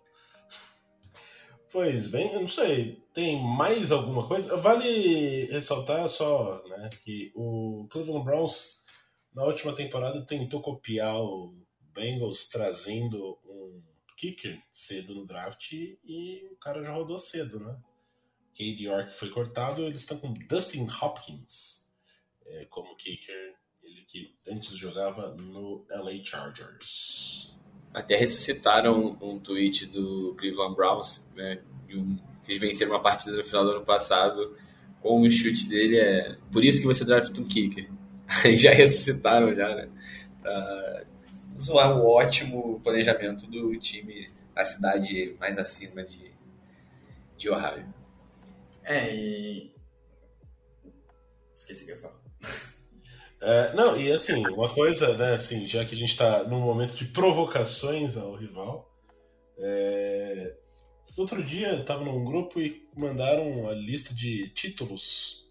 Pois 1.76 2.08
bem, 2.08 2.32
eu 2.32 2.40
não 2.40 2.48
sei. 2.48 3.04
Tem 3.14 3.38
mais 3.38 3.92
alguma 3.92 4.26
coisa? 4.26 4.56
Vale 4.56 5.44
ressaltar 5.48 6.08
só 6.08 6.64
né, 6.70 6.90
que 7.04 7.34
o 7.36 7.86
Cleveland 7.92 8.24
Browns, 8.24 8.82
na 9.34 9.44
última 9.44 9.76
temporada, 9.76 10.26
tentou 10.26 10.62
copiar 10.62 11.20
o 11.22 11.54
Bengals 11.94 12.48
trazendo 12.48 13.38
um 13.44 13.84
kicker 14.16 14.58
cedo 14.72 15.16
no 15.16 15.26
draft 15.26 15.74
e 15.74 16.48
o 16.50 16.56
cara 16.56 16.82
já 16.82 16.94
rodou 16.94 17.18
cedo, 17.18 17.60
né? 17.60 17.78
Cade 18.58 18.86
York 18.86 19.12
foi 19.12 19.30
cortado, 19.30 19.84
eles 19.84 19.98
estão 20.00 20.18
com 20.18 20.32
Dustin 20.32 20.88
Hopkins 20.88 21.92
é, 22.46 22.64
como 22.68 22.96
kicker, 22.96 23.54
ele 23.84 24.06
que 24.08 24.34
antes 24.48 24.78
jogava 24.78 25.36
no 25.36 25.86
LA 25.90 26.24
Chargers. 26.24 27.60
Até 27.96 28.18
ressuscitaram 28.18 29.18
um, 29.22 29.40
tweet 29.40 29.86
do 29.86 30.36
Cleveland 30.38 30.76
Browns, 30.76 31.26
né? 31.34 31.62
Um, 31.90 32.18
eles 32.46 32.60
venceram 32.60 32.92
uma 32.92 33.02
partida 33.02 33.38
no 33.38 33.44
final 33.44 33.64
do 33.64 33.72
ano 33.72 33.86
passado 33.86 34.54
com 35.02 35.22
o 35.22 35.32
chute 35.32 35.70
dele 35.70 35.98
é 35.98 36.36
por 36.52 36.64
isso 36.64 36.82
que 36.82 36.88
você 36.88 37.06
drafta 37.06 37.40
um 37.40 37.48
kicker. 37.48 37.90
Aí 38.44 38.58
já 38.58 38.74
ressuscitaram 38.74 39.56
já, 39.56 39.74
né? 39.74 39.90
Pra 40.42 41.06
zoar 41.58 41.98
o 41.98 42.06
ótimo 42.06 42.82
planejamento 42.84 43.48
do 43.48 43.76
time 43.78 44.30
da 44.54 44.66
cidade 44.66 45.36
mais 45.40 45.58
acima 45.58 46.04
de, 46.04 46.32
de 47.38 47.50
Ohio. 47.50 47.86
É, 48.84 49.16
e. 49.16 49.74
Esqueci 51.56 51.84
o 51.84 51.86
que 51.86 51.92
eu 51.94 51.98
falar. 51.98 52.20
É, 53.48 53.72
não, 53.76 53.96
e 53.96 54.12
assim, 54.12 54.44
uma 54.48 54.74
coisa, 54.74 55.16
né, 55.16 55.34
assim, 55.36 55.68
já 55.68 55.86
que 55.86 55.94
a 55.94 55.98
gente 55.98 56.10
está 56.10 56.44
num 56.46 56.60
momento 56.60 56.96
de 56.96 57.06
provocações 57.06 58.18
ao 58.18 58.34
rival, 58.34 58.92
é, 59.60 60.58
outro 61.16 61.44
dia 61.44 61.70
eu 61.70 61.82
estava 61.82 62.04
num 62.04 62.26
grupo 62.26 62.60
e 62.60 62.90
mandaram 62.98 63.70
a 63.70 63.74
lista 63.76 64.16
de 64.16 64.50
títulos 64.50 65.48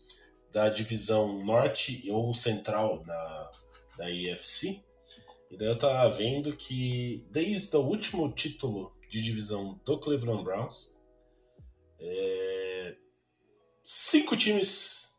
da 0.51 0.69
divisão 0.69 1.45
norte 1.45 2.05
ou 2.11 2.35
central 2.35 3.01
da, 3.01 3.51
da 3.97 4.11
IFC, 4.11 4.83
e 5.53 5.57
daí 5.57 5.69
eu 5.69 5.75
estava 5.75 6.11
vendo 6.11 6.57
que 6.57 7.25
desde 7.31 7.77
o 7.77 7.81
último 7.81 8.33
título 8.33 8.93
de 9.09 9.21
divisão 9.21 9.81
do 9.85 10.01
Cleveland 10.01 10.43
Browns, 10.43 10.93
é, 12.01 12.97
cinco 13.85 14.37
times 14.37 15.15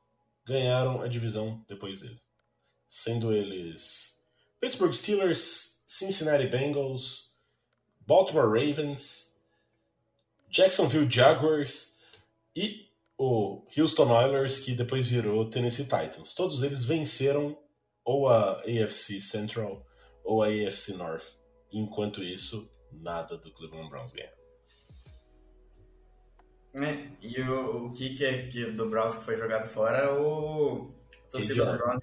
ganharam 0.45 1.01
a 1.01 1.07
divisão 1.07 1.63
depois 1.69 2.01
deles 2.01 2.24
sendo 2.95 3.33
eles 3.33 4.23
Pittsburgh 4.61 4.93
Steelers, 4.93 5.81
Cincinnati 5.85 6.47
Bengals, 6.47 7.35
Baltimore 8.07 8.47
Ravens, 8.47 9.35
Jacksonville 10.49 11.11
Jaguars 11.11 11.97
e 12.55 12.89
o 13.17 13.65
Houston 13.77 14.09
Oilers, 14.09 14.59
que 14.59 14.73
depois 14.73 15.09
virou 15.09 15.49
Tennessee 15.49 15.83
Titans. 15.83 16.33
Todos 16.33 16.63
eles 16.63 16.85
venceram 16.85 17.57
ou 18.05 18.29
a 18.29 18.61
AFC 18.61 19.19
Central 19.19 19.85
ou 20.23 20.41
a 20.41 20.47
AFC 20.47 20.93
North. 20.93 21.37
Enquanto 21.73 22.23
isso, 22.23 22.71
nada 22.93 23.37
do 23.37 23.51
Cleveland 23.51 23.89
Browns 23.89 24.13
ganha. 24.13 24.31
É, 26.77 27.09
e 27.21 27.41
o, 27.41 27.87
o 27.87 27.91
kicker 27.91 28.49
que, 28.49 28.71
do 28.71 28.89
Browns 28.89 29.17
que 29.17 29.25
foi 29.25 29.35
jogado 29.35 29.67
fora, 29.67 30.13
o 30.17 30.93
torcida 31.29 31.65
do 31.65 31.77
Browns 31.77 31.99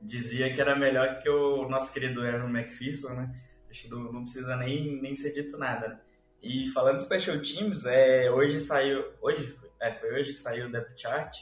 dizia 0.00 0.52
que 0.52 0.60
era 0.60 0.76
melhor 0.76 1.20
que 1.20 1.28
o 1.28 1.68
nosso 1.68 1.92
querido 1.92 2.24
Evan 2.24 2.50
McPherson, 2.50 3.14
né? 3.14 3.34
Acho 3.70 3.82
que 3.82 3.90
não, 3.90 4.22
precisa 4.22 4.56
nem, 4.56 5.00
nem 5.00 5.14
ser 5.14 5.32
dito 5.32 5.58
nada? 5.58 6.00
E 6.42 6.68
falando 6.68 6.96
de 6.96 7.02
special 7.02 7.40
teams, 7.40 7.84
é, 7.86 8.30
hoje 8.30 8.60
saiu. 8.60 9.04
Hoje? 9.20 9.56
É, 9.80 9.92
foi 9.92 10.12
hoje 10.12 10.32
que 10.32 10.38
saiu 10.38 10.66
o 10.66 10.72
depth 10.72 10.96
chart. 10.96 11.36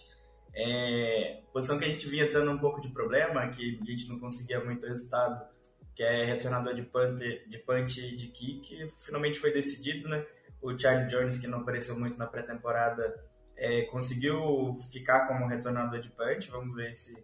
É, 0.55 1.40
posição 1.53 1.79
que 1.79 1.85
a 1.85 1.88
gente 1.88 2.09
vinha 2.09 2.31
tendo 2.31 2.51
um 2.51 2.59
pouco 2.59 2.81
de 2.81 2.88
problema, 2.88 3.49
que 3.49 3.79
a 3.83 3.85
gente 3.85 4.09
não 4.09 4.18
conseguia 4.18 4.64
muito 4.64 4.87
resultado, 4.87 5.44
que 5.94 6.03
é 6.03 6.25
retornador 6.25 6.75
de 6.75 6.83
punt, 6.83 7.18
de 7.18 7.59
punch 7.59 8.01
e 8.01 8.16
de 8.16 8.29
kick, 8.29 8.90
finalmente 8.99 9.38
foi 9.38 9.53
decidido, 9.53 10.09
né? 10.09 10.25
O 10.62 10.77
Charlie 10.79 11.09
Jones, 11.09 11.38
que 11.38 11.47
não 11.47 11.61
apareceu 11.61 11.99
muito 11.99 12.16
na 12.16 12.27
pré-temporada, 12.27 13.14
é, 13.64 13.83
conseguiu 13.87 14.77
ficar 14.92 15.27
como 15.27 15.46
retornador 15.46 15.98
de 15.98 16.11
punch. 16.11 16.50
Vamos 16.50 16.74
ver 16.74 16.94
se 16.94 17.16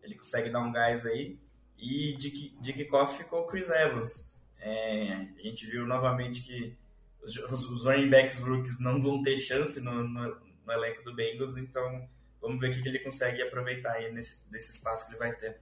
ele 0.00 0.14
consegue 0.14 0.48
dar 0.48 0.60
um 0.60 0.70
gás 0.70 1.04
aí. 1.04 1.36
E 1.76 2.16
de, 2.16 2.56
de 2.60 2.72
kickoff 2.72 3.18
ficou 3.18 3.46
Chris 3.46 3.68
Evans. 3.68 4.32
É, 4.60 5.12
a 5.36 5.42
gente 5.42 5.66
viu 5.66 5.86
novamente 5.86 6.42
que 6.42 6.76
os, 7.22 7.36
os 7.36 7.84
running 7.84 8.08
backs 8.08 8.38
rookies 8.38 8.78
não 8.80 9.02
vão 9.02 9.22
ter 9.22 9.38
chance 9.38 9.80
no, 9.80 10.06
no, 10.06 10.40
no 10.66 10.72
elenco 10.72 11.02
do 11.04 11.14
Bengals, 11.14 11.56
então 11.56 12.08
vamos 12.40 12.60
ver 12.60 12.70
o 12.70 12.82
que, 12.82 12.88
ele 12.88 13.00
consegue 13.00 13.42
aproveitar 13.42 13.92
aí 13.92 14.12
nesse, 14.12 14.50
nesse 14.50 14.72
espaço 14.72 15.06
que 15.06 15.12
ele 15.12 15.18
vai 15.18 15.34
ter. 15.34 15.60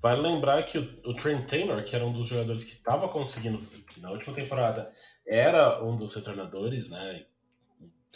Vale 0.00 0.22
lembrar 0.22 0.62
que 0.64 0.78
o, 0.78 1.00
o 1.04 1.14
Trent 1.14 1.48
Taylor, 1.48 1.82
que 1.84 1.94
era 1.94 2.06
um 2.06 2.12
dos 2.12 2.28
jogadores 2.28 2.64
que 2.64 2.72
estava 2.72 3.08
conseguindo, 3.08 3.58
que 3.58 4.00
na 4.00 4.10
última 4.10 4.34
temporada 4.34 4.90
era 5.26 5.82
um 5.82 5.96
dos 5.96 6.14
retornadores, 6.14 6.90
né? 6.90 7.26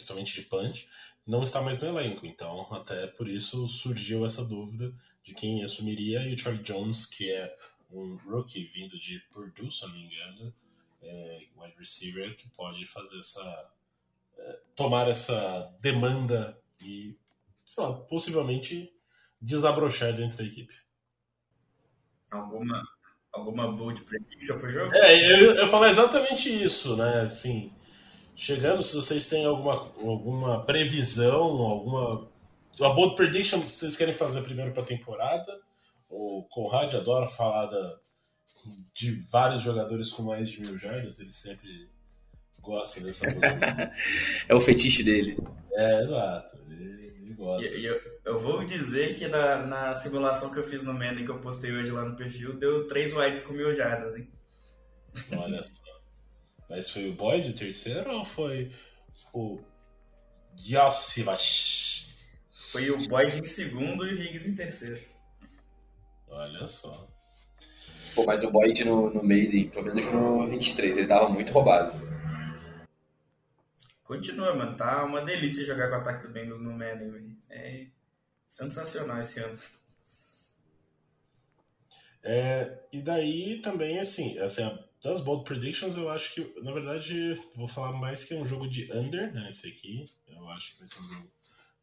Principalmente 0.03 0.41
de 0.41 0.47
punch, 0.47 0.89
não 1.25 1.43
está 1.43 1.61
mais 1.61 1.79
no 1.81 1.87
elenco. 1.87 2.25
Então, 2.25 2.61
até 2.73 3.07
por 3.07 3.27
isso 3.27 3.67
surgiu 3.67 4.25
essa 4.25 4.43
dúvida 4.43 4.93
de 5.23 5.33
quem 5.33 5.63
assumiria. 5.63 6.27
E 6.27 6.33
o 6.33 6.37
Charlie 6.37 6.63
Jones, 6.63 7.05
que 7.05 7.31
é 7.31 7.55
um 7.91 8.15
rookie 8.25 8.65
vindo 8.65 8.99
de 8.99 9.19
Purdue, 9.31 9.71
se 9.71 9.83
não 9.83 9.93
me 9.93 10.03
engano, 10.03 10.53
é, 11.01 11.43
wide 11.57 11.75
receiver, 11.77 12.35
que 12.35 12.49
pode 12.49 12.85
fazer 12.85 13.17
essa. 13.17 13.71
É, 14.37 14.59
tomar 14.75 15.07
essa 15.07 15.71
demanda 15.79 16.59
e, 16.81 17.15
sei 17.65 17.83
lá, 17.83 17.93
possivelmente 17.93 18.91
desabrochar 19.39 20.13
dentro 20.13 20.37
da 20.37 20.43
equipe. 20.43 20.73
Alguma, 22.31 22.83
alguma 23.31 23.71
bold 23.71 24.01
prediction 24.01 24.57
pro 24.57 24.71
jogo? 24.71 24.93
É, 24.95 25.31
eu, 25.31 25.53
eu 25.53 25.67
falo 25.67 25.85
exatamente 25.85 26.49
isso, 26.49 26.97
né? 26.97 27.21
Assim, 27.21 27.71
chegando, 28.35 28.81
se 28.81 28.95
vocês 28.95 29.27
têm 29.27 29.45
alguma, 29.45 29.73
alguma 29.73 30.65
previsão, 30.65 31.41
alguma. 31.41 32.31
Uma 32.79 32.93
bold 32.93 33.15
prediction 33.15 33.61
que 33.61 33.71
vocês 33.71 33.95
querem 33.95 34.15
fazer 34.15 34.41
primeiro 34.41 34.71
para 34.71 34.81
a 34.81 34.85
temporada. 34.85 35.59
O 36.09 36.43
Conrad 36.49 36.93
adora 36.95 37.27
falar 37.27 37.67
da, 37.67 37.99
de 38.95 39.19
vários 39.29 39.61
jogadores 39.61 40.11
com 40.11 40.23
mais 40.23 40.49
de 40.49 40.61
mil 40.61 40.77
jardas, 40.77 41.19
ele 41.19 41.33
sempre 41.33 41.89
gosta 42.61 43.01
dessa 43.01 43.25
É 44.47 44.55
o 44.55 44.61
fetiche 44.61 45.03
dele. 45.03 45.37
É, 45.73 46.01
exato. 46.01 46.57
Ele, 46.69 47.13
ele 47.21 47.33
gosta. 47.33 47.75
E, 47.75 47.85
eu, 47.85 47.99
eu 48.25 48.39
vou 48.39 48.63
dizer 48.63 49.17
que 49.17 49.27
na, 49.27 49.65
na 49.65 49.93
simulação 49.93 50.51
que 50.51 50.59
eu 50.59 50.63
fiz 50.63 50.81
no 50.81 50.93
Madden 50.93 51.25
que 51.25 51.31
eu 51.31 51.39
postei 51.39 51.71
hoje 51.71 51.91
lá 51.91 52.05
no 52.05 52.15
perfil, 52.15 52.57
deu 52.57 52.87
três 52.87 53.13
wides 53.13 53.41
com 53.41 53.53
mil 53.53 53.73
jardas, 53.73 54.15
hein? 54.15 54.27
Olha 55.37 55.61
só. 55.63 55.92
Mas 56.73 56.89
foi 56.89 57.07
o 57.07 57.13
Boyd 57.13 57.51
o 57.51 57.53
terceiro 57.53 58.11
ou 58.11 58.25
foi 58.25 58.71
o 59.31 59.59
Yossivach? 60.59 62.07
Foi 62.71 62.89
o 62.89 62.97
Boyd 63.07 63.37
em 63.37 63.43
segundo 63.43 64.07
e 64.07 64.11
o 64.11 64.15
Higgs 64.19 64.49
em 64.49 64.55
terceiro. 64.55 64.99
Olha 66.27 66.65
só. 66.65 67.07
Pô, 68.15 68.25
mas 68.25 68.43
o 68.43 68.49
Boyd 68.49 68.85
no, 68.85 69.13
no 69.13 69.23
Maiden, 69.23 69.69
pelo 69.69 69.85
menos 69.85 70.11
no 70.11 70.47
23, 70.47 70.97
ele 70.97 71.05
tava 71.05 71.29
muito 71.29 71.53
roubado. 71.53 71.93
Continua, 74.03 74.55
mano. 74.55 74.75
Tá 74.75 75.03
uma 75.03 75.21
delícia 75.21 75.63
jogar 75.63 75.89
com 75.89 75.97
o 75.97 75.99
ataque 75.99 76.25
do 76.25 76.33
Bengals 76.33 76.59
no 76.59 76.71
Madden, 76.71 77.11
velho. 77.11 77.37
É 77.51 77.85
sensacional 78.47 79.19
esse 79.19 79.39
ano. 79.39 79.59
É, 82.23 82.79
e 82.91 82.99
daí 82.99 83.61
também, 83.61 83.99
assim, 83.99 84.39
assim, 84.39 84.63
das 85.03 85.21
bold 85.21 85.43
predictions, 85.43 85.97
eu 85.97 86.09
acho 86.09 86.33
que, 86.33 86.61
na 86.61 86.71
verdade, 86.71 87.35
vou 87.55 87.67
falar 87.67 87.91
mais 87.91 88.23
que 88.23 88.33
é 88.33 88.37
um 88.37 88.45
jogo 88.45 88.67
de 88.67 88.89
under, 88.93 89.33
né, 89.33 89.49
esse 89.49 89.67
aqui. 89.67 90.09
Eu 90.27 90.49
acho 90.49 90.73
que 90.73 90.79
vai 90.79 90.87
ser 90.87 90.99
um 91.01 91.03
jogo 91.03 91.31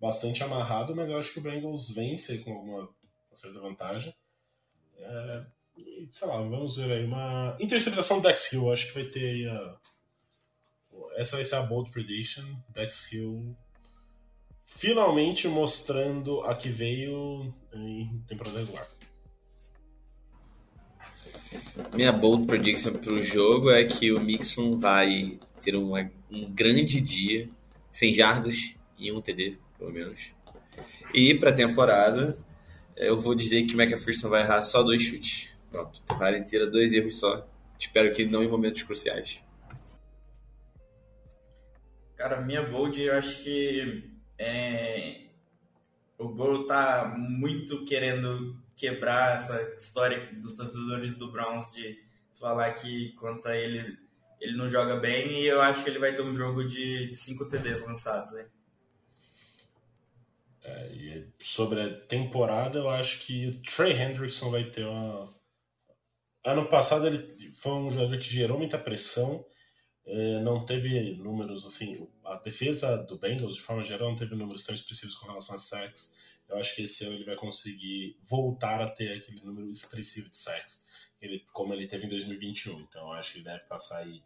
bastante 0.00 0.42
amarrado, 0.42 0.96
mas 0.96 1.10
eu 1.10 1.18
acho 1.18 1.34
que 1.34 1.38
o 1.38 1.42
Bengals 1.42 1.90
vence 1.90 2.38
com 2.38 2.54
alguma 2.54 2.88
certa 3.34 3.60
vantagem. 3.60 4.14
É, 4.96 5.44
e, 5.76 6.08
sei 6.10 6.26
lá, 6.26 6.38
vamos 6.38 6.76
ver 6.76 6.90
aí 6.90 7.04
uma 7.04 7.56
interceptação 7.60 8.20
do 8.20 8.26
Dex 8.26 8.50
Hill, 8.50 8.72
acho 8.72 8.88
que 8.88 8.94
vai 8.94 9.04
ter 9.04 9.28
aí 9.28 9.46
a... 9.46 9.76
Essa 11.16 11.36
vai 11.36 11.44
ser 11.44 11.56
a 11.56 11.62
bold 11.62 11.90
prediction, 11.90 12.44
Dex 12.70 13.12
Hill 13.12 13.54
finalmente 14.64 15.48
mostrando 15.48 16.40
a 16.42 16.54
que 16.54 16.70
veio 16.70 17.52
em 17.74 18.22
temporada 18.26 18.60
regular. 18.60 18.86
Minha 21.94 22.12
bold 22.12 22.46
prediction 22.46 22.92
para 22.92 23.12
o 23.12 23.22
jogo 23.22 23.70
é 23.70 23.84
que 23.84 24.12
o 24.12 24.20
Mixon 24.20 24.78
vai 24.78 25.38
ter 25.62 25.74
uma, 25.74 26.10
um 26.30 26.50
grande 26.52 27.00
dia, 27.00 27.48
sem 27.90 28.12
jardas 28.12 28.74
e 28.96 29.10
um 29.10 29.20
TD, 29.20 29.58
pelo 29.78 29.92
menos. 29.92 30.32
E 31.12 31.34
para 31.34 31.50
a 31.50 31.54
temporada, 31.54 32.38
eu 32.96 33.16
vou 33.16 33.34
dizer 33.34 33.64
que 33.64 33.74
o 33.74 33.80
McPherson 33.80 34.28
vai 34.28 34.42
errar 34.42 34.62
só 34.62 34.82
dois 34.82 35.02
chutes. 35.02 35.50
Pronto, 35.70 36.00
temporada 36.02 36.38
inteira, 36.38 36.66
dois 36.66 36.92
erros 36.92 37.18
só. 37.18 37.46
Espero 37.78 38.12
que 38.12 38.24
não 38.24 38.42
em 38.42 38.48
momentos 38.48 38.82
cruciais. 38.82 39.42
Cara, 42.16 42.40
minha 42.42 42.62
bold, 42.62 43.00
eu 43.00 43.14
acho 43.14 43.42
que 43.42 44.04
é, 44.38 45.22
o 46.18 46.28
Burrow 46.28 46.66
tá 46.66 47.14
muito 47.18 47.84
querendo 47.84 48.56
quebrar 48.80 49.36
essa 49.36 49.60
história 49.76 50.18
dos 50.32 50.54
torcedores 50.54 51.14
do 51.14 51.30
Browns 51.30 51.70
de 51.72 52.02
falar 52.34 52.72
que 52.72 53.12
contra 53.12 53.54
ele 53.54 53.98
ele 54.40 54.56
não 54.56 54.66
joga 54.66 54.96
bem 54.96 55.38
e 55.38 55.46
eu 55.46 55.60
acho 55.60 55.84
que 55.84 55.90
ele 55.90 55.98
vai 55.98 56.14
ter 56.14 56.22
um 56.22 56.32
jogo 56.32 56.64
de 56.64 57.12
5 57.12 57.50
TDs 57.50 57.84
lançados. 57.86 58.32
Hein? 58.32 58.46
É, 60.64 61.24
sobre 61.38 61.82
a 61.82 62.00
temporada, 62.06 62.78
eu 62.78 62.88
acho 62.88 63.26
que 63.26 63.48
o 63.48 63.62
Trey 63.62 63.92
Hendrickson 63.92 64.50
vai 64.50 64.64
ter 64.64 64.86
uma. 64.86 65.30
Ano 66.42 66.70
passado 66.70 67.06
ele 67.06 67.52
foi 67.52 67.72
um 67.72 67.90
jogador 67.90 68.16
que 68.16 68.24
gerou 68.24 68.56
muita 68.56 68.78
pressão, 68.78 69.44
é, 70.06 70.40
não 70.40 70.64
teve 70.64 71.16
números 71.16 71.66
assim. 71.66 72.08
A 72.24 72.36
defesa 72.36 72.96
do 72.96 73.18
Bengals, 73.18 73.56
de 73.56 73.60
forma 73.60 73.84
geral, 73.84 74.08
não 74.08 74.16
teve 74.16 74.34
números 74.34 74.64
tão 74.64 74.74
expressivos 74.74 75.16
com 75.16 75.26
relação 75.26 75.54
a 75.54 75.58
sacks. 75.58 76.14
Eu 76.50 76.58
acho 76.58 76.74
que 76.74 76.82
esse 76.82 77.04
ano 77.04 77.14
ele 77.14 77.24
vai 77.24 77.36
conseguir 77.36 78.18
voltar 78.22 78.82
a 78.82 78.90
ter 78.90 79.16
aquele 79.16 79.40
número 79.40 79.70
expressivo 79.70 80.28
de 80.28 80.36
sacks, 80.36 80.84
ele, 81.20 81.44
como 81.52 81.72
ele 81.72 81.86
teve 81.86 82.06
em 82.06 82.08
2021. 82.08 82.80
Então 82.80 83.02
eu 83.02 83.12
acho 83.12 83.32
que 83.32 83.38
ele 83.38 83.44
deve 83.44 83.60
passar 83.64 83.98
aí. 83.98 84.22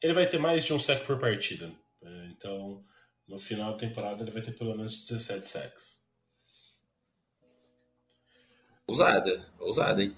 Ele 0.00 0.12
vai 0.12 0.28
ter 0.28 0.38
mais 0.38 0.64
de 0.64 0.72
um 0.72 0.78
sack 0.78 1.04
por 1.04 1.18
partida. 1.18 1.72
É, 2.02 2.26
então, 2.26 2.84
no 3.26 3.38
final 3.38 3.72
da 3.72 3.78
temporada, 3.78 4.22
ele 4.22 4.30
vai 4.30 4.42
ter 4.42 4.52
pelo 4.52 4.76
menos 4.76 5.08
17 5.08 5.48
sacks. 5.48 6.04
Ousada, 8.86 9.50
ousada, 9.58 10.04
hein? 10.04 10.16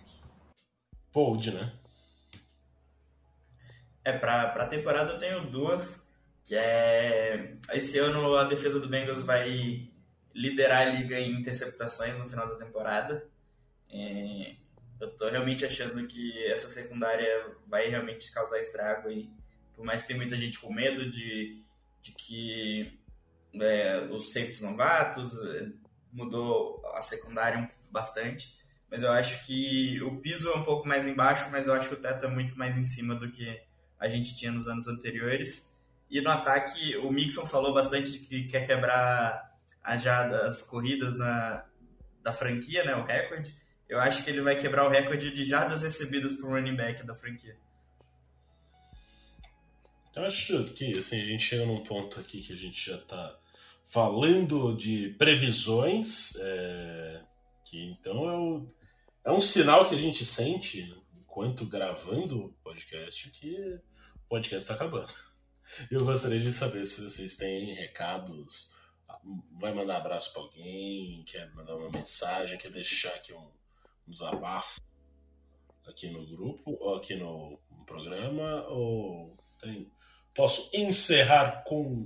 Bold, 1.12 1.50
né? 1.52 1.72
É, 4.04 4.12
pra, 4.12 4.48
pra 4.50 4.66
temporada 4.66 5.12
eu 5.12 5.18
tenho 5.18 5.50
duas 5.50 6.05
que 6.46 6.54
é 6.54 7.56
esse 7.72 7.98
ano 7.98 8.36
a 8.36 8.44
defesa 8.44 8.78
do 8.78 8.88
Bengals 8.88 9.20
vai 9.20 9.90
liderar 10.32 10.86
a 10.86 10.90
liga 10.90 11.18
em 11.18 11.40
interceptações 11.40 12.16
no 12.16 12.28
final 12.28 12.48
da 12.48 12.54
temporada. 12.54 13.28
É, 13.90 14.54
eu 15.00 15.10
tô 15.16 15.28
realmente 15.28 15.66
achando 15.66 16.06
que 16.06 16.44
essa 16.44 16.70
secundária 16.70 17.52
vai 17.66 17.88
realmente 17.88 18.30
causar 18.30 18.60
estrago 18.60 19.08
aí, 19.08 19.28
por 19.74 19.84
mais 19.84 20.02
que 20.02 20.08
tenha 20.08 20.20
muita 20.20 20.36
gente 20.36 20.60
com 20.60 20.72
medo 20.72 21.10
de, 21.10 21.64
de 22.00 22.12
que 22.12 22.96
é, 23.60 24.06
os 24.10 24.32
safeties 24.32 24.60
novatos 24.60 25.42
é, 25.46 25.68
mudou 26.12 26.80
a 26.94 27.00
secundária 27.00 27.68
bastante, 27.90 28.56
mas 28.88 29.02
eu 29.02 29.10
acho 29.10 29.44
que 29.44 30.00
o 30.00 30.20
piso 30.20 30.48
é 30.48 30.56
um 30.56 30.62
pouco 30.62 30.86
mais 30.86 31.08
embaixo, 31.08 31.50
mas 31.50 31.66
eu 31.66 31.74
acho 31.74 31.88
que 31.88 31.94
o 31.94 32.00
teto 32.00 32.24
é 32.24 32.28
muito 32.28 32.56
mais 32.56 32.78
em 32.78 32.84
cima 32.84 33.16
do 33.16 33.28
que 33.28 33.60
a 33.98 34.08
gente 34.08 34.36
tinha 34.36 34.52
nos 34.52 34.68
anos 34.68 34.86
anteriores. 34.86 35.75
E 36.10 36.20
no 36.20 36.30
ataque, 36.30 36.96
o 36.98 37.10
Mixon 37.10 37.46
falou 37.46 37.74
bastante 37.74 38.12
de 38.12 38.18
que 38.20 38.44
quer 38.44 38.66
quebrar 38.66 39.56
as 39.82 40.62
corridas 40.62 41.16
na, 41.16 41.64
da 42.22 42.32
franquia, 42.32 42.84
né, 42.84 42.94
o 42.94 43.04
recorde. 43.04 43.56
Eu 43.88 44.00
acho 44.00 44.24
que 44.24 44.30
ele 44.30 44.40
vai 44.40 44.56
quebrar 44.56 44.84
o 44.84 44.88
recorde 44.88 45.30
de 45.30 45.44
jadas 45.44 45.82
recebidas 45.82 46.32
por 46.34 46.50
running 46.50 46.74
back 46.74 47.04
da 47.04 47.14
franquia. 47.14 47.56
Então 50.10 50.24
acho 50.24 50.64
que 50.74 50.98
assim, 50.98 51.20
a 51.20 51.24
gente 51.24 51.44
chega 51.44 51.66
num 51.66 51.84
ponto 51.84 52.18
aqui 52.18 52.40
que 52.40 52.52
a 52.52 52.56
gente 52.56 52.90
já 52.90 52.96
está 52.96 53.38
falando 53.84 54.74
de 54.74 55.14
previsões, 55.18 56.34
é, 56.36 57.20
que 57.64 57.84
então 57.84 58.28
é, 58.28 58.36
o, 58.36 58.66
é 59.24 59.30
um 59.30 59.40
sinal 59.40 59.86
que 59.86 59.94
a 59.94 59.98
gente 59.98 60.24
sente 60.24 60.96
enquanto 61.20 61.66
gravando 61.66 62.46
o 62.46 62.52
podcast 62.64 63.30
que 63.30 63.54
o 64.14 64.28
podcast 64.28 64.62
está 64.64 64.74
acabando. 64.74 65.12
Eu 65.90 66.04
gostaria 66.04 66.40
de 66.40 66.52
saber 66.52 66.84
se 66.84 67.02
vocês 67.02 67.36
têm 67.36 67.74
recados. 67.74 68.74
Vai 69.60 69.72
mandar 69.72 69.98
abraço 69.98 70.32
para 70.32 70.42
alguém, 70.42 71.24
quer 71.24 71.52
mandar 71.54 71.76
uma 71.76 71.90
mensagem, 71.90 72.58
quer 72.58 72.70
deixar 72.70 73.14
aqui 73.14 73.32
um, 73.32 73.50
um 74.06 74.10
desabafo 74.10 74.80
aqui 75.86 76.10
no 76.10 76.26
grupo, 76.26 76.76
ou 76.80 76.96
aqui 76.96 77.14
no, 77.14 77.58
programa, 77.86 78.66
ou 78.68 79.36
tem... 79.60 79.90
posso 80.34 80.68
encerrar 80.76 81.62
com 81.62 82.04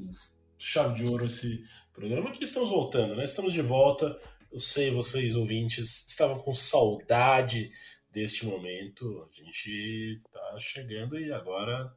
chave 0.59 0.95
de 0.95 1.07
ouro 1.07 1.27
esse 1.27 1.65
programa 1.93 2.31
que 2.31 2.45
estamos 2.45 2.71
voltando, 2.71 3.17
né? 3.17 3.25
Estamos 3.25 3.53
de 3.53 3.63
volta. 3.63 4.17
Eu 4.53 4.59
sei, 4.59 4.91
vocês 4.91 5.35
ouvintes 5.35 6.07
estavam 6.07 6.39
com 6.39 6.53
saudade 6.53 7.71
deste 8.13 8.45
momento. 8.45 9.27
A 9.31 9.35
gente 9.35 10.21
tá 10.31 10.59
chegando 10.59 11.19
e 11.19 11.33
agora 11.33 11.93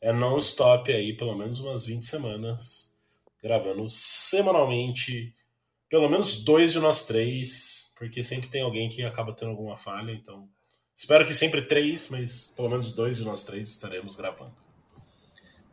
é 0.00 0.12
non-stop 0.12 0.92
aí, 0.92 1.16
pelo 1.16 1.36
menos 1.36 1.60
umas 1.60 1.84
20 1.84 2.06
semanas, 2.06 2.94
gravando 3.42 3.88
semanalmente, 3.88 5.34
pelo 5.88 6.08
menos 6.08 6.42
dois 6.42 6.72
de 6.72 6.80
nós 6.80 7.04
três, 7.04 7.92
porque 7.98 8.22
sempre 8.22 8.48
tem 8.48 8.62
alguém 8.62 8.88
que 8.88 9.02
acaba 9.02 9.32
tendo 9.32 9.50
alguma 9.50 9.76
falha, 9.76 10.12
então 10.12 10.48
espero 10.94 11.26
que 11.26 11.34
sempre 11.34 11.62
três, 11.62 12.08
mas 12.10 12.52
pelo 12.56 12.68
menos 12.68 12.94
dois 12.94 13.18
de 13.18 13.24
nós 13.24 13.42
três 13.42 13.68
estaremos 13.68 14.16
gravando. 14.16 14.54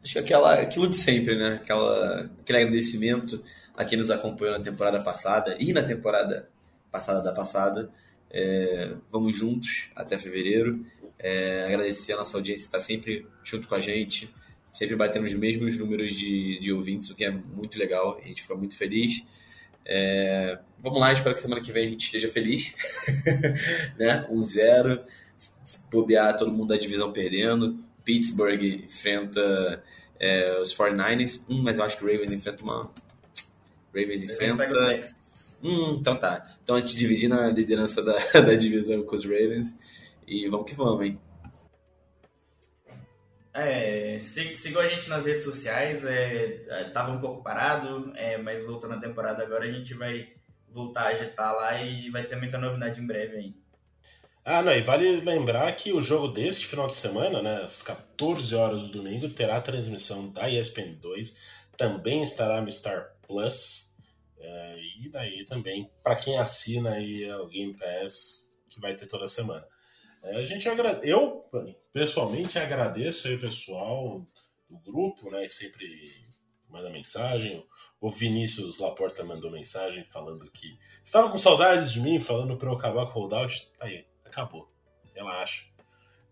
acho 0.04 0.14
que 0.14 0.20
aquela, 0.20 0.56
aquilo 0.56 0.88
de 0.88 0.98
sempre, 0.98 1.36
né? 1.38 1.56
Aquela, 1.56 2.22
aquele 2.42 2.60
agradecimento 2.60 3.44
a 3.76 3.84
quem 3.84 3.98
nos 3.98 4.10
acompanhou 4.10 4.58
na 4.58 4.64
temporada 4.64 5.02
passada 5.02 5.58
e 5.60 5.74
na 5.74 5.84
temporada 5.84 6.50
passada 6.92 7.22
da 7.22 7.34
passada. 7.34 7.92
É, 8.32 8.94
vamos 9.12 9.36
juntos 9.36 9.90
até 9.96 10.18
fevereiro. 10.18 10.86
É, 11.18 11.66
agradecer 11.66 12.14
a 12.14 12.18
nossa 12.18 12.38
audiência 12.38 12.64
que 12.64 12.68
está 12.68 12.80
sempre 12.80 13.26
junto 13.44 13.68
com 13.68 13.76
a 13.76 13.80
gente, 13.80 14.34
sempre 14.72 14.96
batendo 14.96 15.26
os 15.26 15.34
mesmos 15.34 15.78
números 15.78 16.14
de, 16.14 16.60
de 16.60 16.74
ouvintes, 16.74 17.10
o 17.10 17.16
que 17.16 17.24
é 17.24 17.32
muito 17.32 17.80
legal. 17.80 18.20
A 18.22 18.28
gente 18.28 18.42
fica 18.42 18.56
muito 18.56 18.78
feliz. 18.78 19.26
É, 19.86 20.60
vamos 20.80 21.00
lá, 21.00 21.14
espero 21.14 21.36
que 21.36 21.42
semana 21.42 21.62
que 21.62 21.72
vem 21.72 21.86
a 21.86 21.88
gente 21.88 22.06
esteja 22.06 22.28
feliz. 22.28 22.74
né? 23.98 24.26
Um 24.30 24.44
zero. 24.44 25.04
Se 25.38 25.80
bobear 25.92 26.36
todo 26.38 26.52
mundo 26.52 26.70
da 26.70 26.78
divisão 26.78 27.12
perdendo. 27.12 27.80
Pittsburgh 28.04 28.64
enfrenta 28.64 29.84
é, 30.20 30.60
os 30.60 30.76
49ers. 30.76 31.44
Hum, 31.50 31.62
mas 31.64 31.78
eu 31.78 31.84
acho 31.84 31.98
que 31.98 32.04
o 32.04 32.08
Ravens 32.08 32.32
enfrenta 32.32 32.64
uma. 32.64 32.92
Ravens 33.94 34.24
enfrenta. 34.24 34.68
Hum, 35.66 35.96
então 35.98 36.16
tá. 36.16 36.56
Então 36.64 36.76
a 36.76 36.80
gente 36.80 36.96
dividir 36.96 37.28
na 37.28 37.48
liderança 37.48 38.04
da, 38.04 38.20
da 38.40 38.54
divisão 38.54 39.02
com 39.04 39.16
os 39.16 39.24
Ravens. 39.24 39.76
E 40.28 40.48
vamos 40.48 40.70
que 40.70 40.76
vamos, 40.76 41.04
hein? 41.04 41.20
É, 43.52 44.20
sigam 44.20 44.82
a 44.82 44.88
gente 44.88 45.10
nas 45.10 45.26
redes 45.26 45.44
sociais. 45.44 46.06
É, 46.06 46.66
é, 46.70 46.84
tava 46.90 47.12
um 47.12 47.20
pouco 47.20 47.42
parado, 47.42 48.12
é, 48.16 48.38
mas 48.38 48.64
voltando 48.64 48.94
à 48.94 49.00
temporada 49.00 49.42
agora, 49.42 49.66
a 49.66 49.72
gente 49.72 49.96
vai 49.96 50.30
voltar 50.70 51.04
a 51.04 51.08
agitar 51.08 51.56
lá 51.56 51.82
e 51.82 52.12
vai 52.12 52.26
ter 52.26 52.36
muita 52.36 52.60
novidade 52.60 53.02
em 53.02 53.08
breve 53.08 53.38
aí. 53.38 53.56
Ah, 54.44 54.62
não, 54.62 54.72
e 54.72 54.82
vale 54.82 55.20
lembrar 55.22 55.74
que 55.76 55.92
o 55.92 56.00
jogo 56.00 56.28
deste 56.28 56.68
final 56.68 56.86
de 56.86 56.94
semana, 56.94 57.42
né, 57.42 57.64
às 57.64 57.82
14 57.82 58.54
horas 58.54 58.84
do 58.84 58.90
domingo, 58.90 59.28
terá 59.30 59.60
transmissão 59.60 60.30
da 60.30 60.48
ESPN 60.48 61.00
2, 61.02 61.40
também 61.76 62.22
estará 62.22 62.62
no 62.62 62.72
Star 62.72 63.14
Plus, 63.26 63.95
é, 64.38 64.80
e 65.00 65.10
daí 65.10 65.46
também, 65.46 65.90
para 66.04 66.16
quem 66.16 66.38
assina 66.38 66.92
aí 66.92 67.32
o 67.32 67.48
Game 67.48 67.78
Pass, 67.78 68.52
que 68.70 68.80
vai 68.80 68.96
ter 68.96 69.08
toda 69.08 69.28
semana. 69.28 69.66
É, 70.24 70.38
a 70.38 70.44
gente. 70.44 70.68
Eu, 71.04 71.46
pessoalmente, 71.94 72.58
agradeço 72.58 73.28
aí 73.28 73.36
o 73.36 73.40
pessoal 73.40 74.26
do 74.70 74.78
grupo, 74.80 75.30
né, 75.30 75.46
que 75.46 75.54
sempre 75.54 75.86
manda 76.68 76.90
mensagem. 76.90 77.66
O 78.02 78.10
Vinícius 78.10 78.80
Laporta 78.80 79.24
mandou 79.24 79.52
mensagem 79.52 80.04
falando 80.04 80.50
que 80.52 80.78
estava 81.04 81.30
com 81.30 81.38
saudades 81.38 81.92
de 81.92 82.02
mim, 82.02 82.20
falando 82.20 82.58
para 82.58 82.70
eu 82.70 82.74
acabar 82.74 83.06
com 83.06 83.20
o 83.20 83.22
holdout. 83.24 83.70
Tá 83.78 83.86
aí, 83.86 84.06
acabou. 84.26 84.70
Relaxa. 85.14 85.66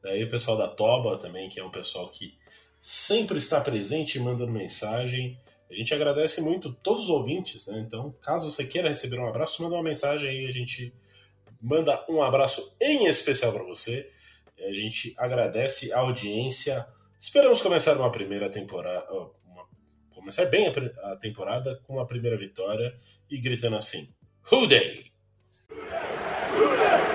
Daí 0.01 0.23
o 0.23 0.29
pessoal 0.29 0.57
da 0.57 0.67
Toba 0.67 1.17
também, 1.17 1.47
que 1.47 1.59
é 1.59 1.63
um 1.63 1.71
pessoal 1.71 2.09
que 2.09 2.37
sempre 2.77 3.37
está 3.37 3.61
presente 3.61 4.19
mandando 4.19 4.51
mensagem. 4.51 5.39
A 5.73 5.75
gente 5.75 5.91
agradece 5.91 6.39
muito 6.39 6.71
todos 6.71 7.05
os 7.05 7.09
ouvintes, 7.09 7.65
né? 7.65 7.79
Então, 7.79 8.15
caso 8.21 8.49
você 8.49 8.63
queira 8.63 8.89
receber 8.89 9.17
um 9.17 9.27
abraço, 9.27 9.63
manda 9.63 9.75
uma 9.75 9.81
mensagem 9.81 10.29
aí, 10.29 10.45
a 10.45 10.51
gente 10.51 10.93
manda 11.59 12.05
um 12.07 12.21
abraço 12.21 12.75
em 12.79 13.07
especial 13.07 13.51
para 13.51 13.63
você. 13.63 14.07
A 14.59 14.71
gente 14.71 15.15
agradece 15.17 15.91
a 15.91 15.99
audiência. 15.99 16.85
Esperamos 17.19 17.59
começar 17.59 17.97
uma 17.97 18.11
primeira 18.11 18.51
temporada, 18.51 19.11
uma, 19.11 19.65
começar 20.13 20.45
bem 20.45 20.67
a, 20.67 21.11
a 21.11 21.15
temporada 21.15 21.81
com 21.87 21.93
uma 21.93 22.05
primeira 22.05 22.37
vitória 22.37 22.95
e 23.27 23.39
gritando 23.39 23.75
assim: 23.75 24.07
Who 24.51 24.67
Day! 24.67 25.11
Who 25.71 26.77
Day! 26.77 27.12